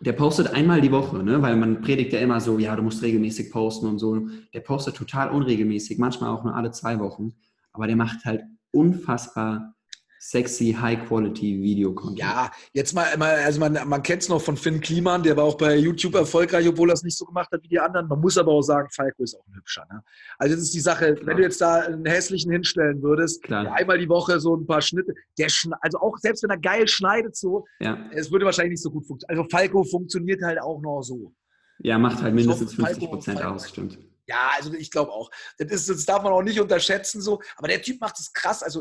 Der 0.00 0.12
postet 0.12 0.48
einmal 0.54 0.80
die 0.80 0.92
Woche, 0.92 1.22
ne? 1.22 1.42
weil 1.42 1.56
man 1.56 1.82
predigt 1.82 2.12
ja 2.12 2.20
immer 2.20 2.40
so, 2.40 2.58
ja, 2.58 2.74
du 2.74 2.82
musst 2.82 3.02
regelmäßig 3.02 3.50
posten 3.50 3.86
und 3.86 3.98
so. 3.98 4.28
Der 4.54 4.60
postet 4.60 4.96
total 4.96 5.30
unregelmäßig, 5.30 5.98
manchmal 5.98 6.30
auch 6.30 6.42
nur 6.42 6.54
alle 6.54 6.70
zwei 6.70 6.98
Wochen. 6.98 7.34
Aber 7.72 7.86
der 7.86 7.96
macht 7.96 8.24
halt 8.24 8.42
unfassbar 8.70 9.74
sexy, 10.20 10.76
High-Quality-Video-Content. 10.78 12.18
Ja, 12.18 12.50
jetzt 12.74 12.92
mal, 12.92 13.06
also 13.22 13.58
man, 13.58 13.88
man 13.88 14.02
kennt 14.02 14.22
es 14.22 14.28
noch 14.28 14.40
von 14.40 14.56
Finn 14.56 14.80
Kliman, 14.80 15.22
der 15.22 15.36
war 15.36 15.44
auch 15.44 15.56
bei 15.56 15.76
YouTube 15.76 16.14
erfolgreich, 16.14 16.68
obwohl 16.68 16.90
er 16.90 16.94
es 16.94 17.02
nicht 17.02 17.16
so 17.16 17.24
gemacht 17.24 17.48
hat 17.50 17.62
wie 17.62 17.68
die 17.68 17.80
anderen. 17.80 18.06
Man 18.06 18.20
muss 18.20 18.36
aber 18.36 18.52
auch 18.52 18.60
sagen, 18.60 18.88
Falco 18.94 19.22
ist 19.22 19.34
auch 19.34 19.46
ein 19.46 19.54
hübscher. 19.54 19.86
Ne? 19.90 20.02
Also 20.38 20.54
das 20.54 20.64
ist 20.64 20.74
die 20.74 20.80
Sache, 20.80 21.14
Klar. 21.14 21.26
wenn 21.26 21.36
du 21.38 21.42
jetzt 21.42 21.60
da 21.60 21.80
einen 21.80 22.04
hässlichen 22.04 22.52
hinstellen 22.52 23.02
würdest, 23.02 23.42
Klar. 23.42 23.72
einmal 23.72 23.98
die 23.98 24.10
Woche 24.10 24.38
so 24.40 24.54
ein 24.54 24.66
paar 24.66 24.82
Schnitte, 24.82 25.14
der 25.38 25.48
also 25.80 25.98
auch 25.98 26.18
selbst 26.18 26.42
wenn 26.42 26.50
er 26.50 26.58
geil 26.58 26.86
schneidet 26.86 27.34
so, 27.34 27.64
ja. 27.80 27.98
es 28.12 28.30
würde 28.30 28.44
wahrscheinlich 28.44 28.72
nicht 28.72 28.82
so 28.82 28.90
gut 28.90 29.06
funktionieren. 29.06 29.40
Also 29.40 29.50
Falco 29.50 29.84
funktioniert 29.84 30.42
halt 30.42 30.60
auch 30.60 30.82
noch 30.82 31.00
so. 31.00 31.32
Ja, 31.78 31.98
macht 31.98 32.22
halt 32.22 32.34
mindestens 32.34 32.74
50 32.74 33.08
Prozent 33.08 33.42
aus, 33.42 33.70
stimmt. 33.70 33.98
Ja, 34.26 34.50
also 34.54 34.72
ich 34.74 34.90
glaube 34.90 35.10
auch. 35.12 35.30
Das, 35.58 35.72
ist, 35.72 35.88
das 35.88 36.04
darf 36.04 36.22
man 36.22 36.32
auch 36.32 36.42
nicht 36.42 36.60
unterschätzen 36.60 37.20
so. 37.22 37.40
Aber 37.56 37.68
der 37.68 37.80
Typ 37.82 38.00
macht 38.00 38.20
es 38.20 38.32
krass. 38.32 38.62
Also 38.62 38.80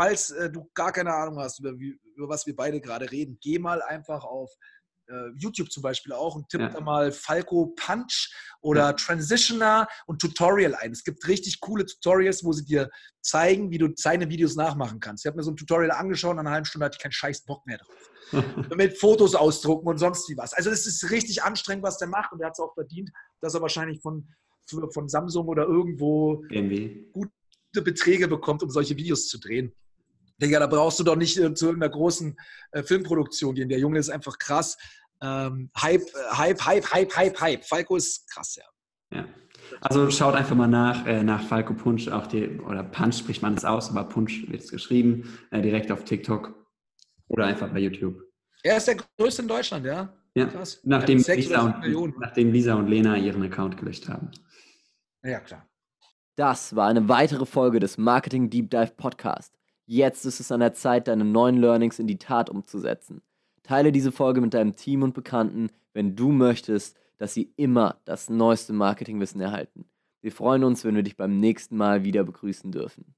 falls 0.00 0.30
äh, 0.30 0.50
du 0.50 0.70
gar 0.72 0.92
keine 0.92 1.12
Ahnung 1.12 1.38
hast, 1.38 1.60
über, 1.60 1.72
über 1.72 2.28
was 2.28 2.46
wir 2.46 2.56
beide 2.56 2.80
gerade 2.80 3.10
reden, 3.10 3.38
geh 3.42 3.58
mal 3.58 3.82
einfach 3.82 4.24
auf 4.24 4.50
äh, 5.08 5.30
YouTube 5.36 5.70
zum 5.70 5.82
Beispiel 5.82 6.14
auch 6.14 6.36
und 6.36 6.48
tipp 6.48 6.62
ja. 6.62 6.68
da 6.70 6.80
mal 6.80 7.12
Falco 7.12 7.74
Punch 7.76 8.32
oder 8.62 8.80
ja. 8.80 8.92
Transitioner 8.94 9.86
und 10.06 10.18
Tutorial 10.18 10.74
ein. 10.74 10.92
Es 10.92 11.04
gibt 11.04 11.28
richtig 11.28 11.60
coole 11.60 11.84
Tutorials, 11.84 12.42
wo 12.44 12.52
sie 12.52 12.64
dir 12.64 12.88
zeigen, 13.20 13.70
wie 13.70 13.76
du 13.76 13.88
seine 13.94 14.30
Videos 14.30 14.56
nachmachen 14.56 15.00
kannst. 15.00 15.24
Ich 15.24 15.28
habe 15.28 15.36
mir 15.36 15.42
so 15.42 15.50
ein 15.50 15.56
Tutorial 15.56 15.90
angeschaut 15.90 16.30
und 16.30 16.36
nach 16.36 16.44
einer 16.44 16.52
halben 16.52 16.66
Stunde 16.66 16.86
hatte 16.86 16.96
ich 16.96 17.02
keinen 17.02 17.12
scheiß 17.12 17.42
Bock 17.44 17.66
mehr 17.66 17.78
drauf. 17.78 18.10
Mit 18.76 18.98
Fotos 18.98 19.34
ausdrucken 19.34 19.86
und 19.86 19.98
sonst 19.98 20.30
wie 20.30 20.36
was. 20.36 20.54
Also 20.54 20.70
es 20.70 20.86
ist 20.86 21.10
richtig 21.10 21.42
anstrengend, 21.42 21.84
was 21.84 21.98
der 21.98 22.08
macht 22.08 22.32
und 22.32 22.40
er 22.40 22.46
hat 22.46 22.54
es 22.54 22.60
auch 22.60 22.72
verdient, 22.72 23.10
dass 23.42 23.52
er 23.52 23.60
wahrscheinlich 23.60 24.00
von, 24.00 24.26
von 24.94 25.08
Samsung 25.10 25.46
oder 25.46 25.64
irgendwo 25.64 26.36
BMW. 26.48 27.04
gute 27.12 27.82
Beträge 27.82 28.28
bekommt, 28.28 28.62
um 28.62 28.70
solche 28.70 28.96
Videos 28.96 29.28
zu 29.28 29.38
drehen. 29.38 29.74
Digga, 30.40 30.58
da 30.58 30.66
brauchst 30.66 30.98
du 30.98 31.04
doch 31.04 31.16
nicht 31.16 31.38
äh, 31.38 31.54
zu 31.54 31.66
irgendeiner 31.66 31.92
großen 31.92 32.36
äh, 32.72 32.82
Filmproduktion 32.82 33.54
gehen. 33.54 33.68
Der 33.68 33.78
Junge 33.78 33.98
ist 33.98 34.10
einfach 34.10 34.38
krass. 34.38 34.76
Ähm, 35.22 35.70
Hype, 35.80 36.02
äh, 36.02 36.36
Hype, 36.36 36.64
Hype, 36.64 36.92
Hype, 36.92 37.16
Hype, 37.16 37.40
Hype. 37.40 37.64
Falco 37.64 37.96
ist 37.96 38.28
krass, 38.30 38.56
ja. 38.56 38.64
Ja. 39.12 39.26
Also 39.82 40.10
schaut 40.10 40.34
einfach 40.34 40.56
mal 40.56 40.66
nach, 40.66 41.06
äh, 41.06 41.22
nach 41.22 41.42
Falco 41.42 41.74
Punch, 41.74 42.08
auch 42.08 42.26
die, 42.26 42.58
oder 42.60 42.82
Punch 42.82 43.18
spricht 43.18 43.42
man 43.42 43.54
es 43.54 43.64
aus, 43.64 43.90
aber 43.90 44.04
Punch 44.04 44.48
wird 44.48 44.62
es 44.62 44.70
geschrieben, 44.70 45.38
äh, 45.50 45.60
direkt 45.60 45.92
auf 45.92 46.04
TikTok 46.04 46.54
oder 47.28 47.46
einfach 47.46 47.70
bei 47.70 47.78
YouTube. 47.78 48.20
Er 48.62 48.76
ist 48.76 48.88
der 48.88 48.96
größte 49.18 49.42
in 49.42 49.48
Deutschland, 49.48 49.86
ja. 49.86 50.12
Ja, 50.34 50.46
Krass. 50.46 50.80
Nachdem, 50.84 51.18
Lisa 51.18 51.60
und, 51.60 52.20
nachdem 52.20 52.52
Lisa 52.52 52.74
und 52.74 52.86
Lena 52.86 53.16
ihren 53.16 53.42
Account 53.42 53.76
gelöscht 53.76 54.08
haben. 54.08 54.30
Ja, 55.24 55.40
klar. 55.40 55.66
Das 56.36 56.76
war 56.76 56.88
eine 56.88 57.08
weitere 57.08 57.46
Folge 57.46 57.80
des 57.80 57.98
Marketing 57.98 58.48
Deep 58.48 58.70
Dive 58.70 58.92
Podcast. 58.96 59.59
Jetzt 59.92 60.24
ist 60.24 60.38
es 60.38 60.52
an 60.52 60.60
der 60.60 60.72
Zeit, 60.72 61.08
deine 61.08 61.24
neuen 61.24 61.56
Learnings 61.56 61.98
in 61.98 62.06
die 62.06 62.16
Tat 62.16 62.48
umzusetzen. 62.48 63.22
Teile 63.64 63.90
diese 63.90 64.12
Folge 64.12 64.40
mit 64.40 64.54
deinem 64.54 64.76
Team 64.76 65.02
und 65.02 65.14
Bekannten, 65.14 65.68
wenn 65.94 66.14
du 66.14 66.30
möchtest, 66.30 66.96
dass 67.18 67.34
sie 67.34 67.52
immer 67.56 68.00
das 68.04 68.30
neueste 68.30 68.72
Marketingwissen 68.72 69.40
erhalten. 69.40 69.86
Wir 70.20 70.30
freuen 70.30 70.62
uns, 70.62 70.84
wenn 70.84 70.94
wir 70.94 71.02
dich 71.02 71.16
beim 71.16 71.40
nächsten 71.40 71.76
Mal 71.76 72.04
wieder 72.04 72.22
begrüßen 72.22 72.70
dürfen. 72.70 73.16